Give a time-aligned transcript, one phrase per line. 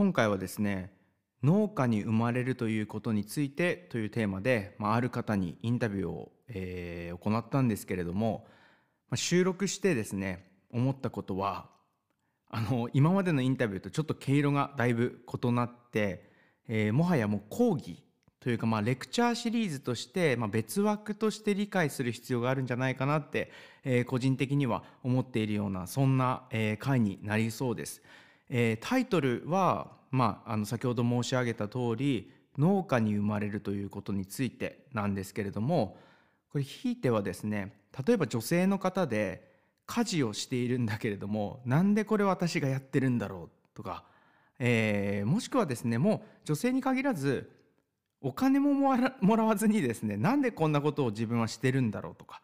[0.00, 0.94] 今回はですね
[1.42, 8.46] 農家に生まれるということについてというテーマで、まあ、ある方にインタビューを、えー、行ったんですけれども、
[9.10, 11.66] まあ、収録してですね思ったことは
[12.48, 16.30] あの今までのインタビューとちょっと毛色がだいぶ異なって、
[16.66, 18.02] えー、もはやもう講義
[18.40, 23.52] というかまあレクチャーシリーズとして、まあ、別枠として理解する必要があるんじゃないかなって、
[23.84, 28.00] えー、個人的には思っているようなそんな、えー、回になりそうです。
[28.50, 35.96] えー、タイトルは、まあ、あの先ほど申し上げた通り農家に生まれるということについてなんですけれども
[36.50, 37.72] これひいてはですね
[38.06, 39.48] 例えば女性の方で
[39.86, 44.04] 家事をしているんだけれどもなんでこれ私がやってるんだろうとか、
[44.58, 47.50] えー、もしくはですねもう女性に限らず
[48.20, 52.42] お金ももらわずにですねなんでこんなことを自分はしてるんだろうとか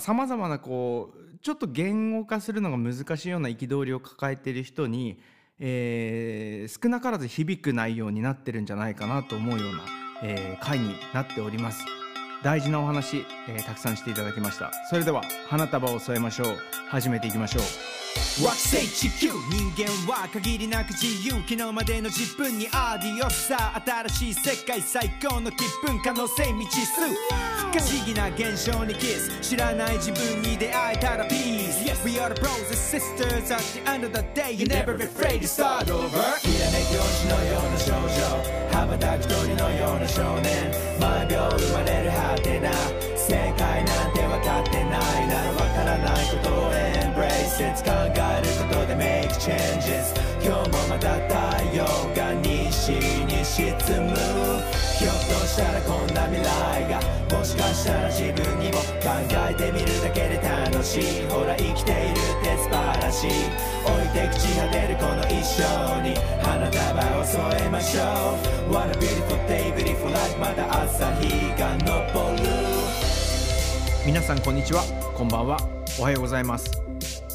[0.00, 5.20] さまざ、まなこうちょっと言語化するのが難しいような憤りを抱えている人に、
[5.60, 9.84] えー、少なからず響く内容になってるんじゃないかなと思うような、
[10.22, 11.84] えー、回になっております。
[12.42, 14.70] 大事なお話、えー、たくさんしていただきました。
[14.90, 16.56] それでは花束を添えましょう。
[16.88, 18.44] 始めていきましょう。
[18.44, 21.32] 惑星地球人間は限りなく自由。
[21.42, 23.82] 昨日までの自分にアディオスさ。
[24.08, 27.00] 新しい世界最高の気分可能性未知数。
[27.00, 29.40] 不可思議な現象にキス。
[29.40, 31.84] 知らない自分に出会えたらピース。
[31.84, 32.04] Yes.
[32.04, 34.54] We are the bros and sisters at the end of the day.
[34.54, 36.08] You're never afraid to start over.
[36.40, 38.58] きらめき星のような少女。
[38.70, 42.70] 羽ばたく鳥のような少年毎秒生まれる果てな。
[43.16, 51.34] 正解なんて分かってないなら分からないことを Embrace it 考えることで Make changes 今日もまた太
[51.76, 53.74] 陽が西に沈
[54.06, 54.16] む。
[54.98, 57.00] ひょっとしたらこんな未来が
[57.36, 59.14] もしかしたら自分にも考
[59.50, 61.28] えてみるだけで楽しい。
[61.28, 63.67] ほら生きているって素晴らしい。
[63.88, 68.02] 置いて朽ち果てるこの一生に花束を添えましょ
[68.70, 68.72] う。
[68.74, 71.86] What a beautiful day beautiful life また朝日が昇
[72.36, 72.48] る。
[74.04, 74.82] 皆さんこんにちは。
[75.16, 75.58] こんばんは。
[75.98, 76.70] おはようございます。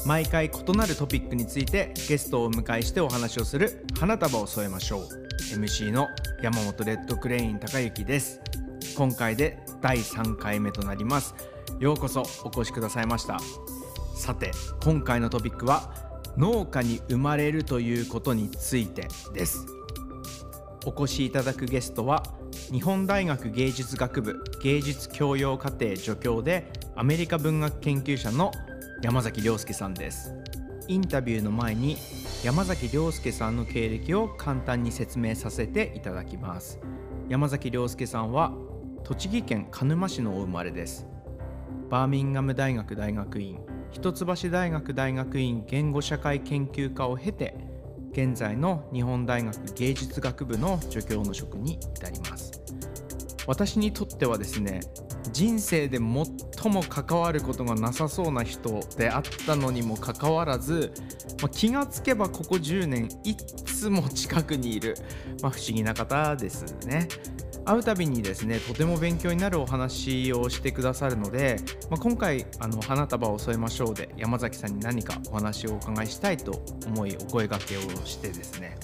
[0.06, 5.08] 毎回異なるトピックについてゲストをお迎えしてお話をする花束を添えましょう。
[5.54, 6.08] MC の
[6.40, 8.40] 山本レッドクレイン高之です。
[8.96, 11.34] 今回で第3回目となります。
[11.80, 13.38] ようこそお越しくださいました。
[14.14, 14.52] さて
[14.84, 19.66] 今回のトピックは農家に生まれるということについてです。
[20.86, 22.22] お越しいただくゲストは
[22.70, 28.52] 日本大学芸術学部芸術教養課程助教でアメリカ文学研究者の
[29.02, 30.34] 山崎亮介さんです。
[30.86, 31.96] インタビューの前に
[32.44, 36.78] 山崎亮介さんの経歴を簡単に説明させていただきます。
[37.28, 38.52] 山崎亮介さんは
[39.02, 41.06] 栃木県鹿沼市のお生まれです。
[41.90, 43.58] バーミンガム大学大学院
[43.94, 47.54] 一橋大学大学院言語社会研究科を経て
[48.10, 52.60] 現在の日本大学芸術学部の助教の職に至ります
[53.46, 54.80] 私にとってはですね
[55.32, 60.92] 人生で最も関わることがなさそうな人であったのにもかかわらず、
[61.40, 64.96] まあ、気がつけばここ10年いつも近くにいる、
[65.40, 67.08] まあ、不思議な方ですね。
[67.66, 71.56] 会うたびにですねとても勉強になるお話をしてくださるので、
[71.90, 78.76] まあ、今回あの「花束を添えましょう」で山崎さんに何かお話をお伺いしたいと思いお声がけをしてですね、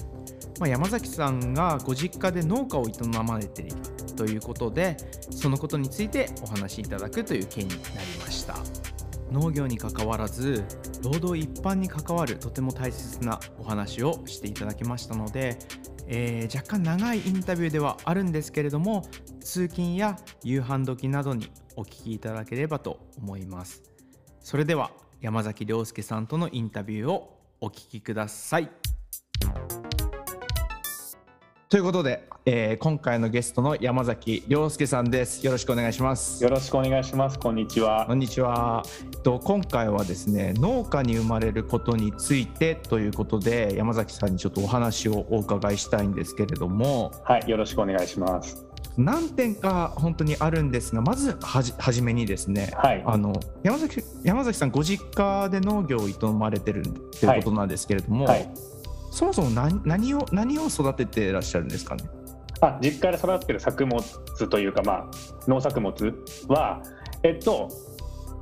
[0.59, 3.75] まあ、山崎さんがご実家で農家を営まれている
[4.15, 4.97] ということで
[5.29, 8.55] そのことについてお話しいただくという件になりました。
[9.31, 10.65] 農業にかかわらず
[11.01, 15.57] 労働一般に関わるとても大切なお話をしていただきましたので、
[16.13, 19.03] えー、若干長いインタビューではあるんですけれども
[19.39, 23.81] 通勤や夕飯時などにお聞きいただければと思います。
[24.41, 28.90] それでは山崎亮介さんとのインタビューをお聞きください。
[31.71, 35.45] ということで、えー、今回のゲストの山崎亮介さんです。
[35.45, 36.43] よろしくお願いします。
[36.43, 37.39] よろしくお願いします。
[37.39, 38.07] こんにちは。
[38.07, 38.83] こんにちは。
[39.23, 47.13] と今回はですね、農家に生まれることについてということで、山崎さんにちょっとお話をお伺いしたいんですけれども。
[47.23, 48.65] はい、よろしくお願いします。
[48.97, 53.31] 何点か本当にあるんですがまずはじ初めにですね、はい、あの
[53.63, 56.83] 山崎山崎さんご実家で農業を営まれてるっ
[57.17, 58.71] ていうことなんですけれども、はいはい
[59.11, 62.05] そもそも何何を何を育ててらっしゃるんですかね？
[62.61, 64.01] あ実家で育ってる作物
[64.49, 65.05] というか、まあ、
[65.47, 65.93] 農作物
[66.47, 66.81] は、
[67.23, 67.69] えっと、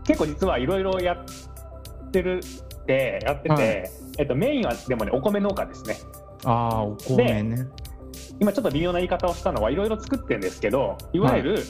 [0.05, 3.63] 結構実はいろいろやってるってやってて、はい、
[4.19, 5.97] えっと、メインはでもねお米農家ですね。
[6.45, 7.67] あお米ね。
[8.39, 11.63] 今ちょっと微妙な言い方をしたのはいろいろ作ってるんですけどいわゆる、はい、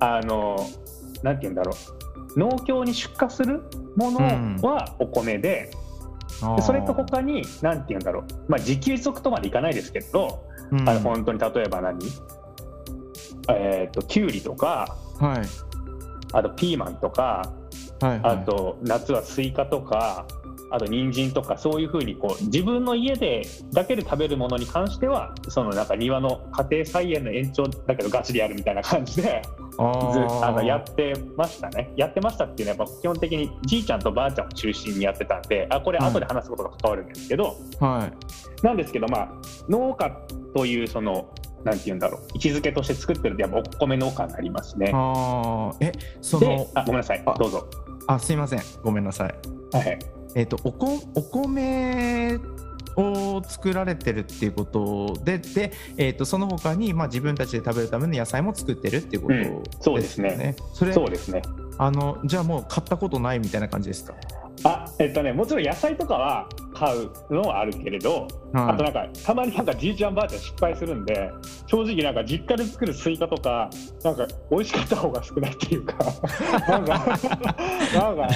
[0.00, 0.56] あの
[1.22, 2.38] なんて言うんだろう。
[2.38, 3.62] 農協に出荷する
[3.96, 4.18] もの
[4.60, 5.70] はお米で、で
[6.62, 10.88] それと他に何て言うんだろう、まあ、自給自足とまでいかないですけど、うん。
[10.88, 11.98] あの本当に例えば何？
[13.48, 15.42] えっ、ときゅうりとかはい。
[16.32, 17.52] あとピーマンとか
[18.00, 18.20] はいはい。
[18.22, 20.26] あと夏はスイカとか
[20.70, 23.42] あと人参とかそういうふうにこう自分の家で
[23.72, 31.92] だけで食べるものに関してはそのなんか庭の家庭菜園の延長だけどガチでやるみたいな感じでずあのやってましたね。
[31.96, 38.64] やってましたっていうのはやっぱ基本的にじいちゃんとばあちゃんを中心にやってたんであこれ後で話すことが関わるんですけど、はい。
[38.64, 39.28] なんですけどまあ
[39.68, 40.10] 農家
[40.54, 41.28] というその
[41.64, 44.90] なんて言うんだろう位置づけとして作ってるとやっぱお米農家になりますね。
[44.94, 45.76] あー。
[45.80, 47.22] えそでのあごめんなさい。
[47.26, 47.68] あどうぞ。
[48.08, 48.60] あすいません。
[48.82, 49.34] ごめんなさい
[49.72, 49.98] はい
[50.36, 52.38] えっ、とおこお米
[52.94, 60.54] を作られてるっていうことでで、えー、とその他にまあ自分たちで食べるための野菜も作ってるっていうことうんそうですね。
[60.72, 61.42] それそうですね。
[61.78, 64.14] あのじゃあもう買ったことないみたいな感じですか？
[64.64, 71.30] あえっとねもちろん野菜とかは買うのはあるけれど、あとなんかたまになんかじいちゃんばあちゃん失敗するんで
[71.66, 73.70] 正直なんか実家で作るスイカとか
[74.04, 75.94] なんか美味しかった方が少ないっていうか
[76.68, 76.98] なんか
[77.94, 78.28] なんか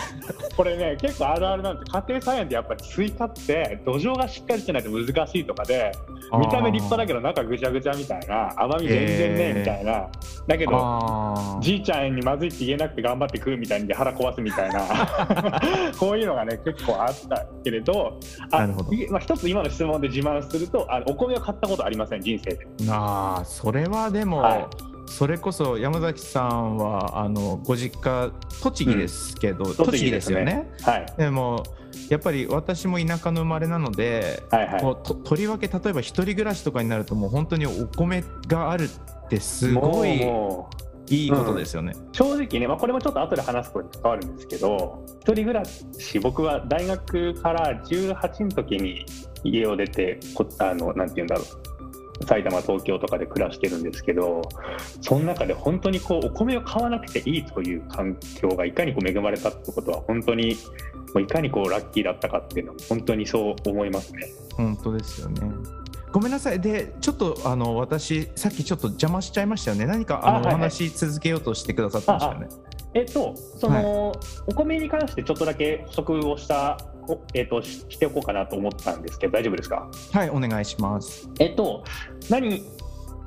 [0.56, 5.92] これね結構あるあるなんて家庭菜園ってやっぱりスイカって土壌がしっかりしてないと難しいとかで
[6.38, 10.08] 見た目立派だけど中ぐちゃぐちゃみたいな甘み全然ねへーみたいな。
[10.46, 14.80] だけどじいちゃんにまずいって言えなくて頑張って食うみたいに腹壊すみたいな。
[15.98, 18.14] こういうのがね結構あったけれどあ
[18.50, 18.92] なるほど。
[18.92, 22.66] いまあ、一つ今の質問で自慢するとあお米を買ったことありません人生で。
[22.88, 24.66] あーそれはでも、はい。
[25.06, 28.30] それこそ山崎さんはあのご実家
[28.62, 30.70] 栃木ですけど、栃木ですよね。
[30.82, 31.06] はい。
[31.18, 31.64] でも
[32.08, 34.80] やっぱり私も田舎の生まれなので、はいはい。
[34.80, 40.20] こうととりわけ例えば一人暮らしとかになるともう本当にお米があるってすごい
[41.10, 41.94] いいことですよね。
[42.12, 49.04] 正直ね、まあ、これもちょっと後で話すことに関わるんですけど一人暮らし僕は大学から18の時に
[49.42, 54.42] 家を出てこあのなんて言うんだろう埼玉東京とかで暮らしてるんですけど
[55.00, 60.56] その中で本当にこうお米を買わなくていいという環境がいかにこう恵まれたってことは本当に
[61.14, 64.28] もういかにこうラッキーだったかっていうのは本当にそう思いますね。
[64.54, 65.79] 本当ですよね。
[66.12, 66.60] ごめんなさい。
[66.60, 69.86] で、ちょっとあの私さっきちょっと邪魔しちゃいましたよね。
[69.86, 72.48] 何かあの、あはいはいお話し続けようとしてくださってましたよね。
[72.92, 74.12] えっと、その、
[74.48, 76.76] お米に関してちょっとだけ補足をした、
[77.06, 79.88] おえっと、ししておこうかなと思ったんですけど、大丈夫ですか？
[80.12, 81.28] はい、お願いします。
[81.38, 81.84] えっと、
[82.28, 82.64] 何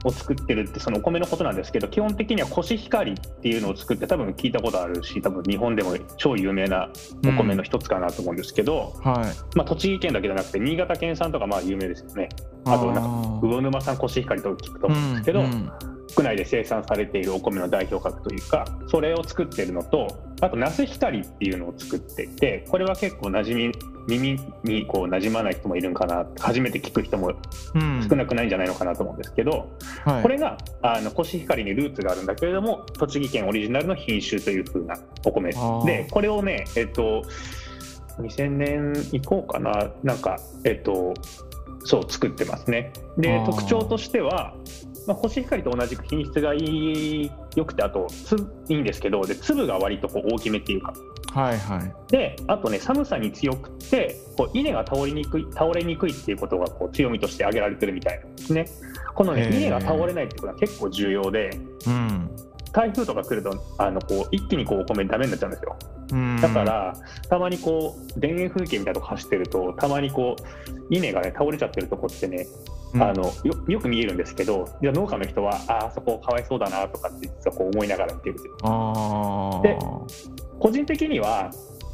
[0.04, 6.90] を作ってるって、そのお米のことなんですけど、基本的にはコシヒカリっていうのを作って、多分聞いたことあるし、多分日本でも超有名な
[7.26, 9.58] お米の一つかなと思うんですけど、はい。
[9.58, 12.30] まあ、栃木県だけじゃなくて、新潟県産とかまあ有名ですよね。
[12.66, 15.72] あとなんかか魚沼産コシヒカリと聞くと思うんですけど、うん
[16.16, 20.08] 国内で生産されているお米の代表格というかそれを作ってるのと
[20.44, 23.74] あとナスヒカリっていうのを作っていてこれは結構馴染み
[24.06, 27.32] 耳にこう馴染まない人もいるんかな初めて聞く人も
[27.74, 28.06] うん。
[28.10, 29.72] 少なくないんじゃないのかなと思うんですけど、
[30.04, 30.22] はい。
[30.22, 35.54] これがあのコシヒカリにルーツがあるんだけれども栃木県オリジナルの品種という風なお米。
[35.86, 37.24] でこれをねえっと
[38.20, 41.14] 2000年以降かななんかえっと
[41.86, 42.92] そう作ってますね。
[43.18, 44.56] で特徴としては、
[45.06, 48.36] まあ、コシヒカリと同じく品質がいい良くてあとつ
[48.70, 50.94] いいんですけどで粒が割とこう大きめっていうか。
[51.34, 51.94] はいはい。
[52.10, 58.68] であとね寒さに強くてこう稲が倒れにくい倒れにくいっていうことがこう強みとして挙げられてるみたいなんですね。
[59.16, 61.50] このね稲が倒れないってことは結構重要で
[61.88, 62.30] うん。
[62.72, 65.76] 台風とか来るとあのこう一気にこうお米ダメになっちゃうんですよ。
[66.12, 66.42] うん。
[66.42, 66.94] だから、
[67.30, 78.50] たまにこう田園風景みたいなとこ走ってるとたまにこう稲がね倒れちゃってるとこってね、うんあのよよく見えるんですけどいや農家の人はああそこかわいそうだなとかって実はこう思いながら見てるんで
[80.60, 81.50] 個人的には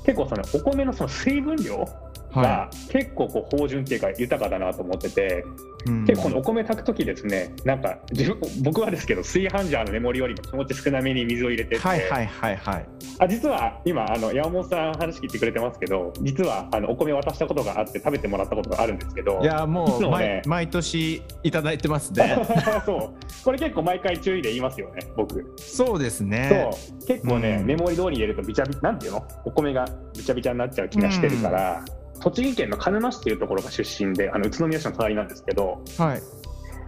[0.05, 1.87] 結構そのお米のその水分量は
[2.33, 5.43] が結構こう芳醇っていうか豊かだなと思ってて、
[5.87, 5.89] い。
[5.89, 6.05] うん。
[6.05, 12.85] 結構このお米炊く時ですねなんか自分僕はですけど炊飯ジャーのメモリよりも気持ち少なめに水を入れてって、はいはいはいはい。
[13.19, 22.37] あ実は今あの山本さん話聞いてくれてますけど実はあのお米渡したことがあって食べてもらったことがあるんですけどいやもいうね毎年いただいてますね。
[22.85, 23.43] そう。
[23.43, 25.53] これ結構毎回注意で言いますよね僕。
[25.57, 26.71] そうですね。
[26.71, 27.07] そう。
[27.07, 27.65] 結構ね、うん。
[27.65, 29.25] メモリ通りに入れるとびちゃびなんていうの？
[29.45, 31.83] お米がびちゃびちゃになっちゃう気がしてるから、
[32.19, 36.21] 栃木県の鹿沼市っていうところが出身であの宇都宮市の隣なんですけどはい。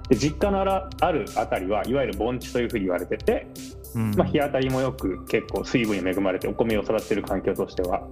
[0.10, 3.48] で実家のあらあるあたりはいわゆる盆地というふうに言われてて、
[3.96, 8.06] うんまあ、日当たりもよく結構水分に恵まれてお米を育てる環境としては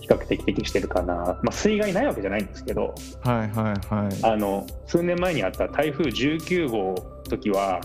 [0.00, 4.24] 比較的適してるかな、まあ、水害ないわけじゃないんですけどはいはいはい。
[4.24, 7.80] あの数年前にあった台風19号の時は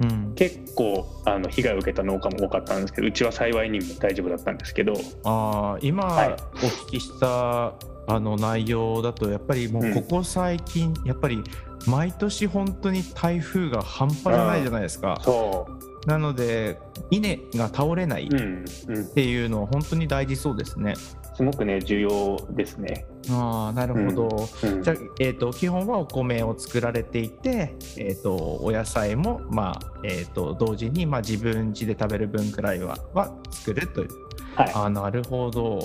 [0.00, 7.72] うん、結構あの被害を受けた農家も多かったんですけどうちは幸いにも大丈夫だったんですけどあー今はいお聞きした
[8.06, 11.42] あの内容だとやっぱりもうここ最近、やっぱり
[11.86, 15.20] 毎年本当に台風が半端じゃないじゃないですか。
[15.22, 16.80] そうなので
[17.10, 20.94] 稲が倒れないっうんうん、ていうのは本当に大事そうですね。
[21.34, 23.06] すごくね重要ですね。
[23.30, 24.48] ああなるほど。
[24.64, 34.08] うんじゃあ、えー、と基本はお米を作られていて、えー、とお野菜も、まあえー、と同時に、まあ、自分家で食べる分くらいはは作るという。
[34.54, 35.82] はいあなるほど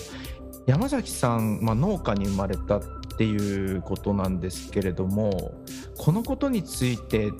[0.68, 2.82] 山崎さん、まあ、農家に生まれたっ
[3.18, 5.56] ていうことなんですけれども
[5.98, 7.32] このことについて、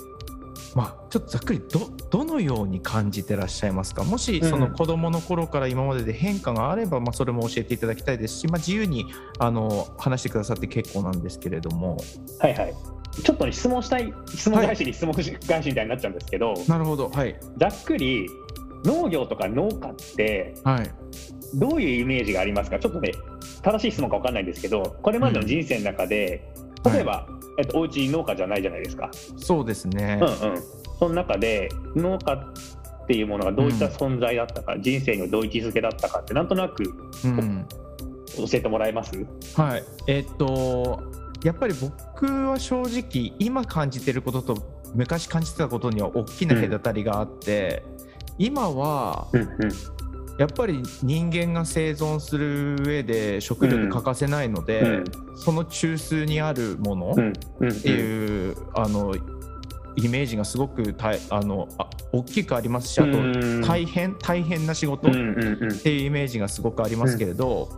[0.74, 4.06] まあ、ちょっとざっくりどどのように感じてらっしゃいますか？
[4.06, 4.50] もしうん。
[4.50, 9.06] その子どもの頃から今までで変化があれば、まあ、それも教えていただきたいですし、まあ、自由に
[9.40, 11.98] あの話してくださって結構なんですけれども。
[12.40, 12.74] はいはい。
[13.24, 15.32] ちょっとね質問したい質問返しに質問返し
[15.66, 17.36] みたいになっちゃうんですけど、なるほどはい。
[17.58, 18.30] ざっくり
[18.86, 20.90] 農業とか農家ってはい
[21.56, 22.80] どういうイメージがありますか？
[22.80, 23.12] ちょっとね
[23.62, 27.28] 正しい質問か分かんないんですけどこれまでの人生の中で、うん例えば、
[27.58, 29.10] えっと、おうち農家じゃないじゃないですか。
[29.36, 30.20] そうですね。
[30.22, 30.62] うんうん、
[31.00, 36.84] その中で農家っていうものがどういった存在だったか、人生のどういう位置づけだったかってなんとなく
[37.26, 37.66] うん。
[38.38, 39.12] 教えてもらえます？
[39.56, 41.02] はい、えーっと
[41.44, 47.84] やっぱり僕は正直今感じてることと昔感じてたことには大きな隔たりがあって、
[48.38, 49.50] 今はうんうん
[50.38, 55.04] やっぱり人間が生存する上で食料欠かせないので、うん。
[55.36, 57.34] その中枢にあるものっうん。
[57.60, 57.82] うん。
[57.82, 59.16] ていう、あの
[59.96, 63.62] イメージがすごく大あのあ大きくありますしあとうん。
[63.62, 65.72] 大変大変な仕事、うんうんうん。
[65.72, 67.70] っていうイメージがすごくありますけれど、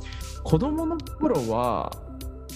[0.43, 1.93] 子供の頃は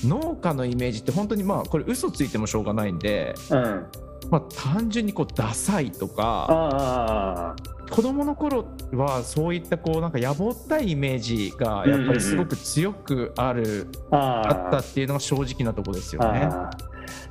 [0.05, 3.85] 農家のイメージって本当にまあこれ嘘ついてもしょうがないんで、うん。
[4.29, 7.55] まあ、単純にこうダサいとかあ
[7.93, 16.49] 子供の頃はそういったこうなんか野暮ったいイメージがやっぱりすごく強くある、あああったっていうのが正直なところですよね。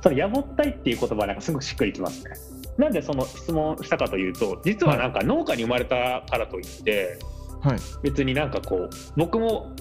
[0.01, 2.31] そのやぼったいっていう言葉なんかすごくしっくりきますね。
[2.77, 7.19] なんでその質問したかというと実はなんか農家に生まれたからといって
[7.63, 9.71] はい、別になんかこう僕も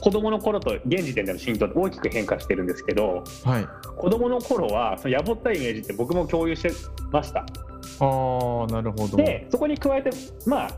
[0.00, 3.66] 子供の頃と現時点での心境って大きく変化してるんですけどはい、
[3.96, 6.72] 子供の頃はそのやぼったいイメージって僕も共有して
[7.10, 7.40] ました。
[7.40, 9.16] あーなるほど。
[9.16, 10.10] でそこに加えて
[10.46, 10.70] まあ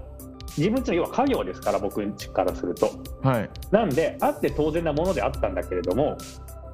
[0.57, 2.91] 自分ちの要は家業ですから僕からすると。
[3.23, 6.17] はいなんであって当然なものであったんだけれども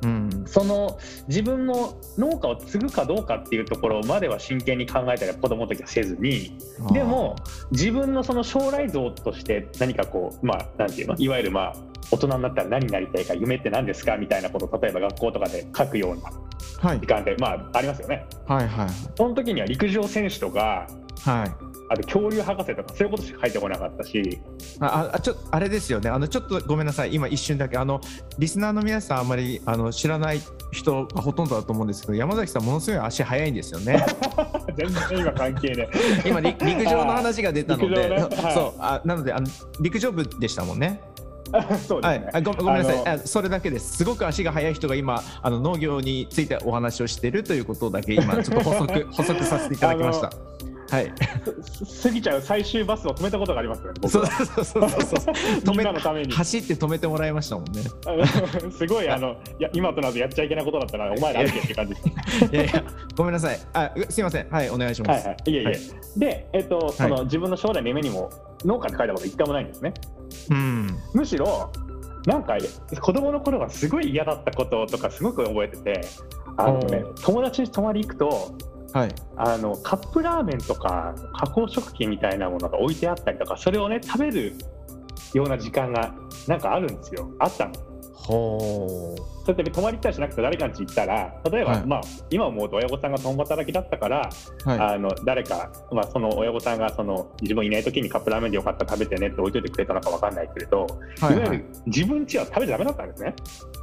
[0.03, 0.45] うん。
[0.47, 6.57] その自分の農家を継ぐかどうかっていうところまでは真剣に考えたりは子供の時はせずに
[6.93, 7.37] でも
[7.71, 11.17] 自分のその将来像として何かこうまあなんていうの？
[11.17, 11.75] いわゆるまあ
[12.11, 16.33] 大人になったら何になりたいか夢って何ですかみたいなことを例えば学校とかで書くような
[16.81, 17.01] はい。
[17.01, 18.25] 時間でまあありますよね。
[18.47, 18.89] はいはい。
[19.17, 20.87] その時には陸上選手とか
[21.25, 21.68] はい。
[21.91, 24.39] あと恐竜博士とかそういうことしか書いてこなかったし。
[24.81, 26.11] ああちょあれですよね。
[26.11, 27.15] あのちょっとごめんなさい。
[27.15, 27.79] 今一瞬だけ。
[27.79, 28.01] あの
[28.39, 30.41] リスナーの皆さんあんまりあの知らない
[30.71, 34.05] 人がほとんどだと思うんですけど山崎さんものすごい足速いんですよね。
[34.77, 35.89] 全然今関係ね
[36.27, 38.17] 今り陸上の話が出たので、ね。
[38.17, 38.31] はい。
[38.55, 38.81] そう。
[38.81, 39.47] あなのであの
[39.81, 41.01] 陸上部でしたもんね。
[41.49, 42.31] そうですね、はい。
[42.35, 43.09] あごごめんなさい。
[43.09, 43.97] ああそれだけです。
[43.97, 50.31] すごく足が速い人が今あの農業についてお話をしているということだけ今ちょっと補足補足させていただきました
[50.91, 51.13] はい。
[51.85, 55.35] す過ぎちゃう最終バスを止めたことがありますよね僕そうはそうそうそうそう。
[55.77, 56.33] みんなのために。
[56.33, 57.83] 走って止めてもらいましたもんね。
[58.77, 61.95] すごいあのいや今となるとやっちゃいけないことだったらお前ら歩けって感じ
[62.53, 62.85] いやいや
[63.17, 63.59] ごめんなさい。
[63.73, 64.49] あうすいません。
[64.49, 65.27] はいお願いします。
[65.27, 65.51] はいはい。
[65.51, 65.79] いえいえ、はい。
[66.17, 68.31] で、えっとその自分の将来の夢にも
[68.65, 69.95] 農家って書いたこと一回もないんですね。
[70.51, 70.99] うん。
[71.15, 71.71] むしろ
[72.27, 72.59] なんか
[73.01, 76.01] 子供の頃はすごい嫌だったこととかすごく覚えてて
[76.57, 78.53] あのね友達に泊まり行くと
[78.93, 79.15] はい。
[79.37, 84.55] あのカップラーメンとか加工食品みたいなものが置いてあったりとかそれをね食べる
[85.35, 86.15] ような時間が
[86.47, 87.31] なんかあるんですよ。
[87.39, 87.73] あったの。
[88.29, 89.17] ほ
[89.47, 89.55] そう。
[89.55, 91.87] やって泊まりたりしなくて誰かの家行ったら例えば、はい。
[91.87, 94.31] まあ、今思うと親御さんが共働きだったから、
[94.67, 94.79] うはい。
[94.79, 100.87] あの誰か、まあ、その親御さんがその自分いない時にカップラーメンでよかったら食べてねって置いといてくれたのか分かんないけれど、
[101.21, 101.35] はい。
[101.35, 103.35] いはいわゆる自分家は食べちゃダメだったんですね。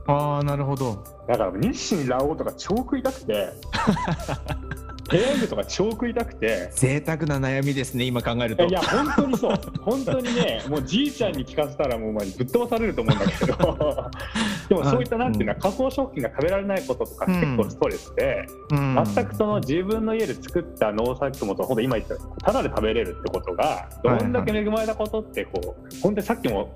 [0.07, 1.03] ああなるほど。
[1.27, 3.49] だから日清ラオウとか超食いたくて
[5.09, 6.69] ペヤングとか超食いたくて。
[6.73, 8.65] 贅沢な悩みですね今考えると。
[8.65, 9.59] いや本当にそう。
[9.81, 13.55] 本当にねもうじいちゃんに聞かせたらもうぶっ飛ばされると思うんだけど。
[14.69, 19.03] でもそういったなんていうのは加工食品が食べられないこととかうん結構ストレスで、うん。
[19.05, 26.73] 全くその自分の家で作った農作物をほんと今言ったただで食べれるってことがどんだけ恵まれたことってこう本当にさっきも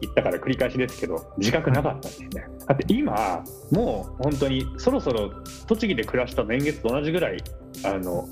[0.00, 2.28] 言ったから繰り返しですけど自覚なかったんですね。
[2.66, 5.30] だって今もう本当にそろそろ
[5.66, 7.42] 栃木で暮らした年月と同じぐらい
[7.84, 8.28] あの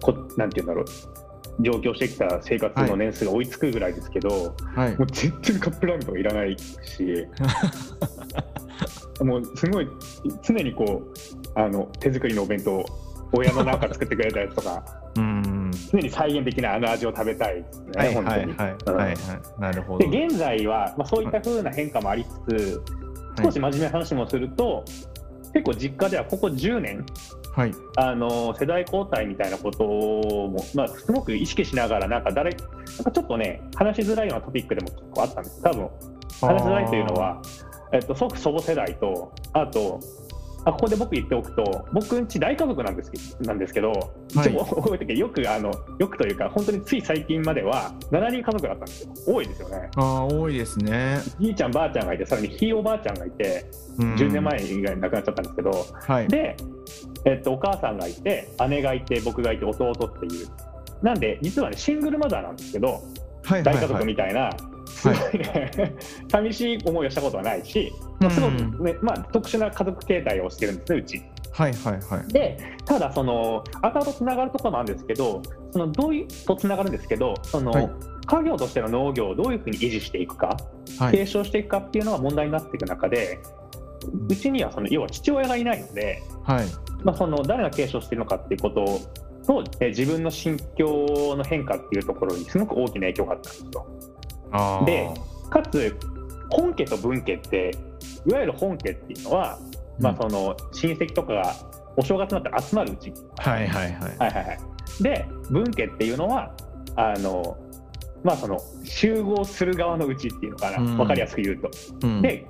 [0.00, 0.84] こなんて言うんだろう
[1.60, 7.26] 上京してきた生活の年数が追いつくぐらいですけど、はいもう全然カップラーメンとかいらないし
[9.24, 9.88] もうすごい
[10.42, 12.84] 常にこうあの手作りのお弁当
[13.32, 14.84] 親のなんか作ってくれたやつとか
[15.16, 15.57] うん
[15.92, 18.56] 常に再現的なあの味を食べたいですね、はい本当に。
[19.58, 20.10] なるほど。
[20.10, 22.82] で現在は、まあ、そういった風な変化もありつつ、
[23.42, 24.84] 少し真面目な話もすると、
[25.52, 27.06] 結構実家ではここ10年
[27.58, 27.74] はい。
[27.96, 35.62] あの世代交代みたいなことも、まあ、すごく意識しながらなんか誰なんかちょっとね話しづらいようなトピックでも結構あったんです。
[35.62, 35.88] 多分
[36.40, 37.42] 話しづらいというのは、
[37.92, 39.98] えっと、祖父祖母世代とあと
[40.64, 44.08] あここで僕言っておくと僕んち大家族なんですけなんですけど、はい。
[44.34, 49.12] 一応覚えてよくあのよくというか本当につい最近までは7人家族だったんですよ。
[49.26, 49.90] 多いですよね。
[49.96, 51.18] あー多いですね。
[51.40, 53.64] じいちゃんばあちゃんがいてさらにひいおばあちゃんがいて
[53.98, 54.14] うん。
[54.14, 56.28] 10年前以外に亡くなっちゃったんですけど、はい。
[56.28, 56.56] で、
[57.24, 60.48] えっと、お母さんがいて姉がいて僕がいて弟っていう。
[61.02, 63.00] なんで実はねシングルマザーなんですけどはい
[63.48, 64.50] 大家族みたいな、
[64.86, 65.38] すごい。
[65.38, 65.94] ね、
[66.30, 71.22] 寂しい思いをしたことはないし、まあ、すごく、ねまあ、特殊な家族形態をしてるんですねうち。
[71.52, 72.32] はいはいはい。
[72.32, 77.90] でただその後々つながるところもあるんですけどそのどういうとつながるんですけどその、はい。
[78.26, 80.56] 家業としての農業をどういうふうに維持していくか、
[80.98, 81.12] はい。
[81.12, 83.40] 継承していくかっていうのが問題になっていく中で
[84.28, 86.66] うちにはその要は父親がいないので、はい。
[87.02, 89.00] まあ、その誰が継承しているのかっていうこと
[89.48, 94.84] とえ自分の心境の変化っていうところにすごく大きな影響があったんですよ。
[94.84, 95.10] で
[95.48, 95.96] かつ
[96.50, 97.70] 本家と分家って
[98.26, 99.58] いわゆる本家っていうのは、
[99.98, 101.54] まあ、その親戚とかが
[101.96, 104.18] お正月になったら集まるうち、はいはいはい。
[104.18, 104.58] はいはいはい、
[105.02, 106.52] で分家っていうのは
[106.96, 107.56] あの、
[108.22, 110.96] まあ、その集合する側のうちっていうのかな、うん。
[110.98, 111.70] 分かりやすく言うと。
[112.06, 112.20] うん。
[112.20, 112.46] で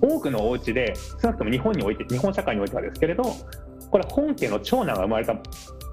[0.00, 3.22] 多くのお家で少なくとも日本において日本社会においてはですけれど
[3.90, 5.36] これ本家の長男が生まれた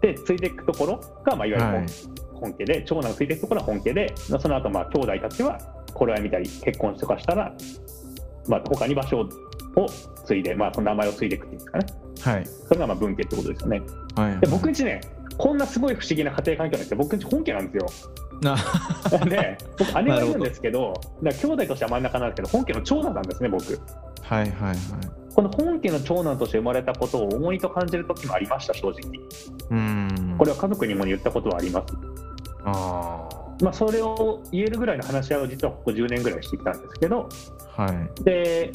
[0.01, 1.88] でついていくところが、まあ、いわゆる本,、はい。
[2.34, 5.60] 本家で長男がついていくところは本家でまあその後まあ兄弟たちは
[5.94, 7.53] 頃合い見たり結婚とかしたら、
[8.48, 9.22] まあ、他に場所
[9.75, 9.88] を
[10.25, 11.86] 継いで、まあ、その名前を継いでいくっていうんですかね。
[12.22, 12.46] はい。
[12.46, 13.82] それがまあ分家ってことですよね。
[14.15, 14.39] はい。
[14.39, 15.01] で僕んちね
[15.39, 16.98] こんなすごい不思議な家庭環境なんですよ。
[16.98, 17.88] 僕んち本家なんですよ。
[18.41, 18.56] な
[19.25, 23.63] で僕姉がいるんですけどだから兄弟としては真ん中なんですけど本家の長男なんですね僕。
[24.21, 24.75] はいはいはい。
[25.34, 28.99] この本家の長男として生まれたことを重いと感じる時もありました正直。
[29.71, 30.36] うん。
[30.38, 31.93] これは家族にも言ったことはあります。
[32.65, 33.30] あ
[33.62, 37.30] まあそれを言えるぐらいの話し合いを実はここ10年ぐらいしてきたんですけど
[37.78, 38.23] あはい。
[38.23, 38.71] で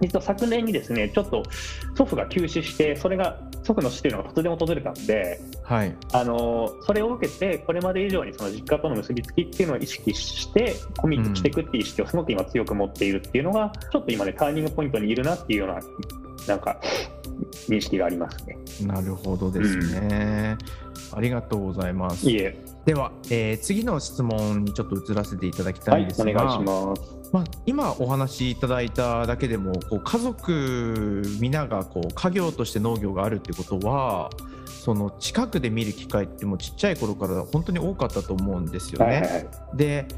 [0.00, 1.42] 実は昨年にですねちょっと
[1.96, 15.80] 祖父が急死してそれが祖父の死というのが突然訪れたんではいあのそれを受けてこれまで以上にその実家との結びつきっていうのを意識してコミットしていくっていう意識をすごく今強く持っているっていうのがちょっと今ねターニングポイントにいるなっていうような
[16.46, 16.80] なんか
[17.68, 18.58] 認識がありますね。
[18.86, 20.56] なるほどですね、
[21.12, 22.56] ありがとうございますいえ、
[22.88, 27.02] では、えー次の質問にちょっと移らせていただきたはいいんで、すが、お願いします。
[27.34, 34.30] まあ、今お話しいただいただけでもこう家族皆がこう家業として農業があるってことは
[34.64, 39.04] その近くで見る機会ってもうちっちゃい頃から本当に多かったと思うんですよね。
[39.04, 40.08] はいはいはいで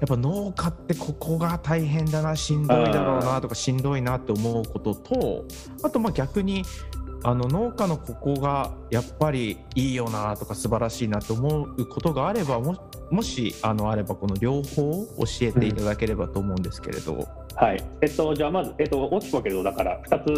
[0.00, 5.44] やっぱ農家ってここが大変だなしんどいだろうなとかしんどいなって思うことと
[5.82, 6.62] あとまあ逆に
[7.24, 12.76] あの農家のここがやっぱりいいよなとか素晴らしいなと思うことがあればも
[13.10, 17.28] もしあのあればこの両方教えていただければと思うんですけれど。
[17.54, 17.84] はい。
[18.00, 20.28] えっと、じゃあまず、えっと、大きく分けるとだから2つ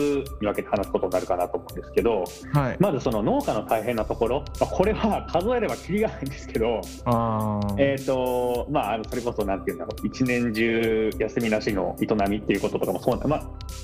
[0.41, 7.75] に分けて話すことになるかなと思うんですけどはい、まずその農家の大変なところ、まあ、これは数えればきりがないんですけど、あー。
[7.79, 10.07] えっとまあ、それこそなんていうんだろう。
[10.07, 13.43] 一年中休みなしの営みっていうこととかもそうな、まあ、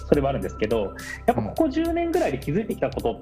[0.09, 0.95] それはあるんですけど
[1.27, 3.21] やっぱここ10年ぐらいで気づいてきたこと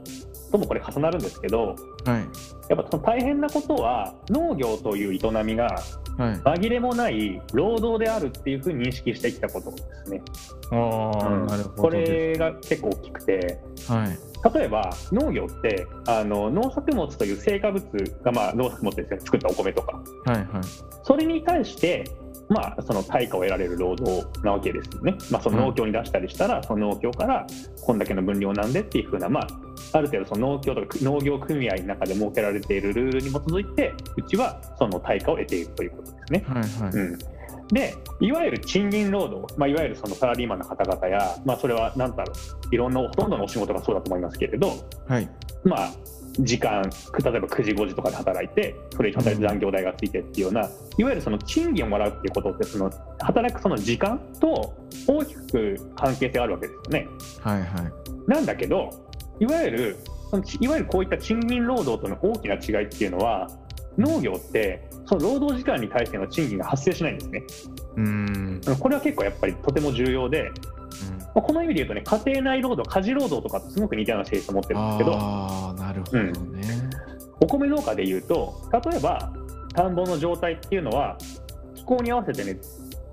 [0.52, 2.26] ともこれ重なるんですけどはい。
[2.68, 5.68] やっぱその大変なことは農業という営みが
[6.16, 10.22] はい、紛れもない労働であるっていうふうに認識してきたことですね。
[10.70, 11.46] うん。
[11.46, 13.58] なるほどこれが結構大きくて。
[13.88, 14.18] はい。
[14.54, 17.82] 例えば農業ってあの農作物という成果物
[18.22, 20.02] が、まあ、農作物ですね作ったお米とか。
[20.26, 20.46] はいはい。
[21.02, 22.04] それに対して、
[22.48, 27.46] まあ、その対価を得られる労働なわけですよね、まあ、その農協に出したりしたら、その農協から
[27.82, 29.46] こんだけの分量なんでっていうふうな、まあ、
[29.92, 36.44] ある程度その農協とか農業組合の中で設けられているルールに基づいてうちはその対価を得ているということですね。
[36.46, 36.92] はいはい。
[36.92, 37.18] うん。
[37.68, 42.32] でいわゆる賃金労働、まあ、いわゆるそのサラリーマンの方々や、まあ、それは何だろ
[42.70, 42.74] う。
[42.74, 44.72] いろんなほとんどのお仕事がそうだと思いますけれど、
[45.08, 45.28] はい。
[45.64, 45.90] まあ、
[46.40, 50.68] 時間例えば9時5時とかで働いてそれ以上働いて残業代がついてっていうような、
[50.98, 54.74] いわゆるその賃金をもらうっていうことってその働くその時間と
[55.06, 57.08] 大きく関係性があるわけですよね。
[57.40, 57.92] はいはい
[58.26, 58.90] なんだけど
[59.38, 59.96] いわゆる
[60.30, 63.48] そのちいわゆるこういった賃金労働との大きな違いっていうのは
[63.98, 67.42] 農業ってその労働時間に対しての賃金が発生しないんですね。
[67.96, 70.50] うーんこれは結構やっぱりとても重要で
[71.34, 76.32] まあこの意味で言うとね家庭内労働家事労働とかとすごく似たような性質を持ってるんですけどああなるほどね、
[77.40, 79.32] お米農家で言うと例えば
[79.74, 81.18] 田んぼの状態っていうのは
[81.74, 82.58] 気候に合わせてね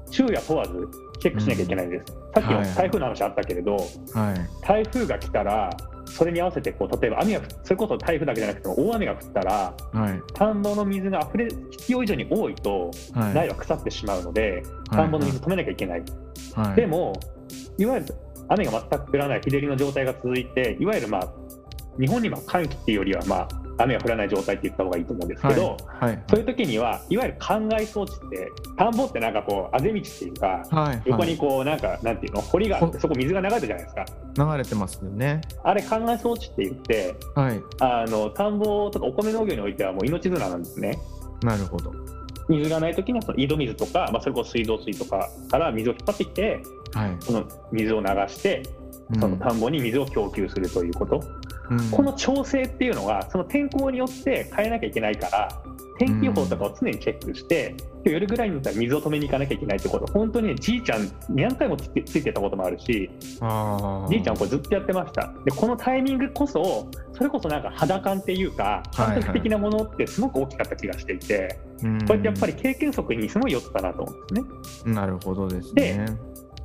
[0.09, 0.87] 昼夜問わず
[1.19, 4.65] チェックしなきゃいけないんです、さっきのはい台風の話あったけれど、はい。
[4.65, 5.69] 台風が来たら
[6.05, 10.21] それに合わせてこう例えば雨が降それこそ台風だけじゃなくても大雨が降ったらはい。
[10.33, 13.33] 田んぼの水が溢れ必要以上に多いとはい。
[13.33, 14.97] 苗は腐ってしまうのではい。
[14.97, 16.03] 田んぼの水止めなきゃいけない、
[16.55, 16.75] はい。
[16.75, 17.13] でも
[17.77, 18.15] いわゆる
[18.47, 21.29] 雨が全く降らない日照りの状態が続いていわゆるまあ
[21.99, 23.47] 日本には寒気っていうよりはまあ
[23.83, 34.05] 雨が降らない状態って言った方がいいと思うんですけど、はいそういう時にはいわゆる灌漑装置って田んぼってなんかこうあぜ道っていうかはい横にこうなんかなんていうの堀があってそこ水が流れてるじゃないですか。
[34.51, 35.41] 流れてますよね。
[35.63, 37.61] あれ灌漑装置って言ってはい。
[37.79, 40.97] あの田んぼとかお米農業においてはもう命綱なんですね。
[41.43, 41.91] なるほど
[42.51, 47.17] 水がない時にはその井戸水とか、まあ、それこそ水道水とかから水を引っ張ってきてはい。
[47.19, 48.63] その水を流して
[49.19, 51.21] その田んぼに水を供給するということ、
[51.69, 51.91] うん。
[51.91, 55.61] この調整っていうのはその天候によって変えなきゃいけないから
[56.01, 60.07] 天気予報とかを常にチェックして、今日夜ぐらいになったら水を止めに行かなきゃいけないってこと。
[60.07, 65.31] 本当にねじいちゃん何回もついついてたこともあるしじいちゃんこれずっとやってました。
[65.45, 69.19] でこのタイミングこそそれこそなんか肌感っていうかはいはい。
[69.19, 72.05] 感覚的なものってすごく大きかった気がしていて、うん。
[72.07, 74.93] これってやっぱり経験則にすごい寄ってたなと思うんですね。
[74.93, 76.05] なるほどですね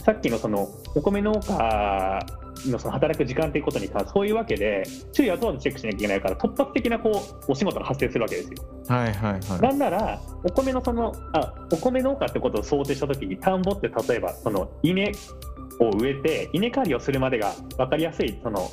[0.03, 2.27] さっきのそのお米農家
[2.67, 7.11] のその働く時間ということに関してそういうわけで昼夜問わずチェックしなきゃいけないから突発的なこ
[7.49, 8.55] うお仕事が発生するわけですよ。
[8.89, 15.13] はいはいはなんならお米のそのあお米農家ってことを想定した時に田んぼって例えばその稲
[15.81, 18.69] を植えて稲刈りをするまでが分かりやすいその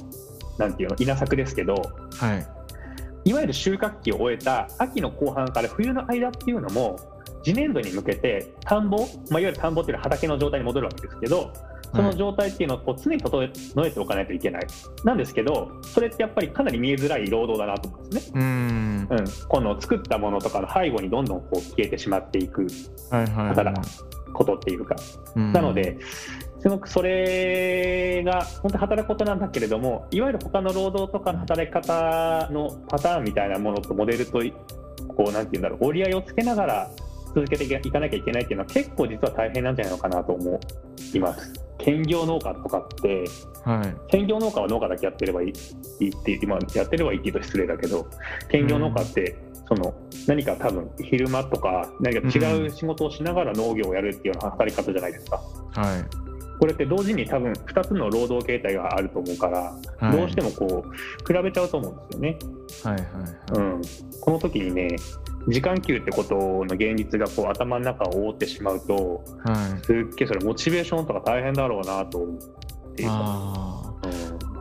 [0.57, 1.77] なんていうの稲作ですけどい
[2.15, 2.47] はい
[3.25, 6.97] いわゆる収穫期を終えた秋の後半から冬の間っていうのも
[7.43, 8.97] 次年度に向けて田んぼ、
[9.29, 11.53] まあ、いわゆる田んぼっていうのは畑の状態に戻るわけですけど
[11.95, 14.67] その状態っていうのをこう常に整えておかないといけない。
[15.03, 18.41] なんですけどそれってやっぱりかなり見えづらい労働だなと思うんですね。
[18.41, 19.07] うん。
[19.09, 22.67] うん、この作ったものとかの背後にどんどんこう消えてしまっていく。
[24.33, 24.95] ことっていうか、
[25.35, 25.53] うん。
[25.53, 25.97] なので
[26.59, 34.41] すごくそれが本当に働くことなんだけれどもいわゆる他の労働とかの働き方のパターンみたいなものとモデルと
[35.09, 36.91] こうなんていうんだろう折り合いをつけながら
[37.35, 40.59] 続けていかなきゃいけないっていうのは結構実は大変なんじゃないのかなと思
[41.13, 41.62] います。
[41.83, 43.25] 兼業農家とかって
[43.63, 43.95] はい。
[44.07, 45.53] 兼業農家は農家だけやってればいい
[45.99, 48.07] いいって今やってればいいって言うと失礼だけど
[48.49, 49.93] 兼業農家ってその
[50.27, 55.37] 何か多分昼間とか何か違う仕事をしながら農業をやるっていうような働き方じゃないですか。
[55.75, 56.59] はい。
[56.59, 60.17] これって同時に多分2つの労働形態があると思うから、はい。
[60.17, 62.37] どうしてもこう比べちゃうと思うんですよね。
[62.83, 63.73] はいはい。
[63.73, 63.81] うん、
[64.21, 64.95] この時にね
[65.47, 69.71] 時間給ってことの現実がこう頭の中を覆ってしまうとはい。
[69.71, 73.15] はいすっげえそれモチベーションとか大変だろうなと思うっていうか。
[73.15, 74.33] あー。
[74.35, 74.53] うん。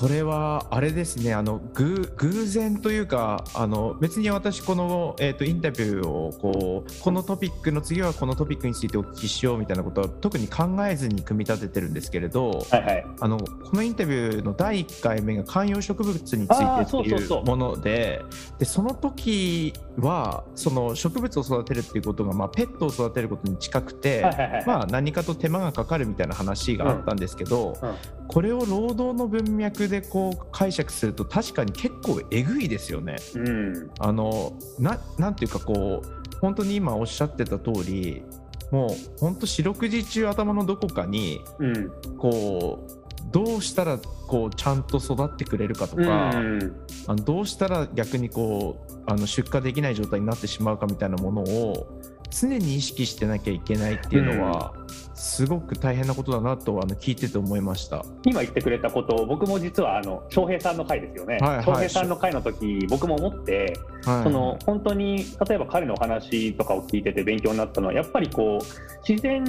[0.00, 13.06] これはあれですねあの偶偶然というかあの別に私この、えー、とインタビューをこうこのトピックの次はこのトピックについてお聞きしようみたいなことは特に考えずに組み立ててるんですけれどはいはい。
[13.20, 17.44] あのこのインタビューの第1回目が観葉植物についてっていそう。
[17.44, 18.22] もので
[18.58, 27.96] でその時はその植物を育てるっていうことが、まあ、ペットを育てることに近くて、はいはいはいまあ、何かと手間がかかるみたいな話があったんですけど、うんうん。
[28.28, 33.16] これを労働の文脈でこう解釈すると確かに結構えぐいですよね。
[33.34, 33.90] うん。
[33.98, 34.98] あのな
[35.32, 38.22] ていうかこう本当に今おっしゃってた通り
[38.70, 41.90] もう本当四六時中頭のどこかにうん。
[42.18, 42.99] こう
[43.32, 46.72] どうしたらこうちゃんと育ってくれるかとうか、ん。
[47.06, 51.86] あのどうしたら逆にこうあの出荷できない状態になってしまうかみたいなものを
[52.30, 54.72] 常に意識してなきゃいけないっていうのは、
[55.14, 58.04] すごく大変なことだなとあの聞いてて思いました。
[58.24, 61.64] 今言ってくれたことを僕も実はあの翔平さんの回ですよね、はいはい。
[61.64, 69.44] 翔平さんの回の時僕も思って、はい、その本当に例えば彼のお話とかを聞いてて勉強になったのはやっぱりこう自然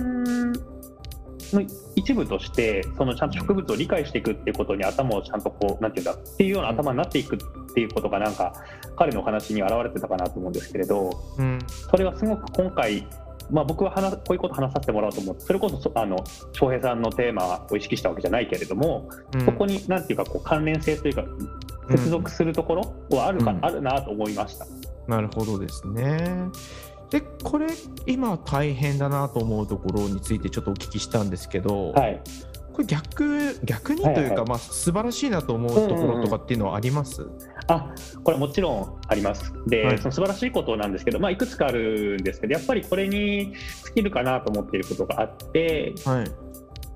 [1.53, 1.63] の
[1.95, 7.39] 一部としてそのちゃんと植物を理解していくっていうことに頭をちゃんとこうなんていうんだっていうような頭になっていくっ
[7.73, 8.53] ていうことがなんか
[8.95, 13.07] 彼のお話に表れてたかなと思うんですけれどうんそれはすごく今回
[13.49, 21.25] まあ、僕は話こういうこと話させてもらおうと思ってそれこそそあの翔平さんのテーマを意識したわけじゃないけれども、うんそこになんていうかこう関連性というか
[21.89, 24.65] 接続するところはあるか、うんあるなと思いました。
[25.07, 26.47] なるほどですね。
[27.12, 27.67] でこれ
[28.06, 32.21] 今大変だなと思うところについてちょっとお聞きしたんですけど、はい、
[32.71, 34.30] これ逆逆にというか、はい。
[34.30, 37.28] はいまあ素晴らしいなと思うところとかっていうのはあります、
[37.67, 37.93] あ
[38.24, 39.54] これもちろんあります。
[39.67, 39.97] で、はい。
[39.97, 43.54] その素晴らしいことなんですけど、まあ、いくつかあるんですけどやっぱりこれに
[43.86, 46.32] 尽きるかなと思っていることがあってはい。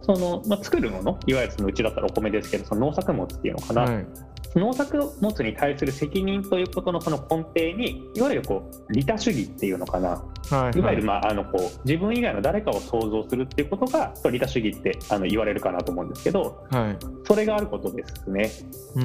[0.02, 4.06] その、まあ、作るものいわゆるそのうちだったらお米ですけどその農作物っていうのかな、はい
[4.56, 10.24] 農作物に対する責任ということのその根底にいわゆるこう利他主義っていうのかな。
[10.50, 10.82] はいい。
[10.82, 16.98] わゆる、まあ、あのこう自分以外の誰かを想像するっていうことが利他主義ってあの言われるかなと思うんですけどはい。
[17.26, 18.50] それがあることですね。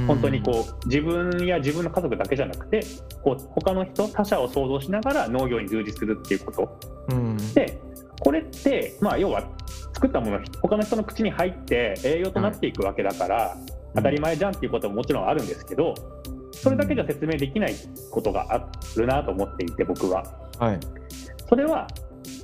[0.06, 2.82] 本当にこう自分や自分の家族だけじゃなくて
[3.22, 6.78] こう他の人他者を想像しながら農業に従事するっていうこと。
[7.54, 7.80] で
[8.20, 9.42] これって、まあ、要は
[9.94, 13.56] 作ったもの他の人の口に入って栄養となっていくわけだから、
[13.94, 15.94] 当たり前じゃんっていうことももちろんあるんですけど
[16.52, 17.74] それだけじゃ説明できない
[18.10, 20.24] ことがあるなと思っていて僕は。
[20.58, 20.80] はい
[21.48, 21.88] それは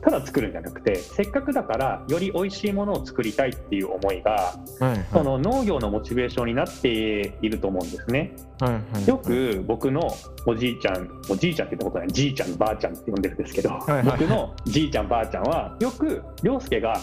[0.00, 8.34] ただ作るんじゃなくてせっかくだからより美味しいものを作りたいっていう思いがはいその農業のモチベーションになっていると思うんですね。
[8.60, 10.08] はいはいよく僕の
[10.46, 16.96] おじいちゃんおじいちゃんって言ったことないじいちゃんばあちゃんって呼んでるんですけど、いはい僕のじいちゃんばあちゃんはよく涼介が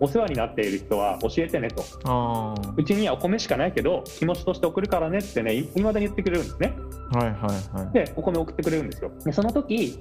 [0.00, 1.84] お世話になっている人は教えてねと。
[2.76, 6.74] うちにはお米しかないけど気持ちとして送るからねってねいまだに言ってくれるんですね。
[7.12, 7.92] はいはいはい。
[7.92, 9.10] でお米送ってくれるんですよ。
[9.24, 9.98] でその時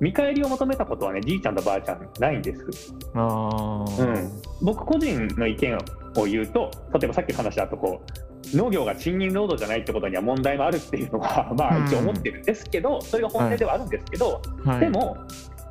[0.00, 2.94] 見返りを求めたことはねじいちゃんとばあちゃんないんです。
[3.14, 4.08] あー。
[4.08, 4.30] うん。
[4.62, 5.78] 僕個人の意見
[6.16, 8.02] を言うと例えばさっきの話だとこ
[8.54, 14.80] う農業が賃金労働じゃないってことには問題もあるっていうのはまあうん一応思ってるんですけど、それが本音ではあるんですけど、はい。
[14.80, 15.16] でも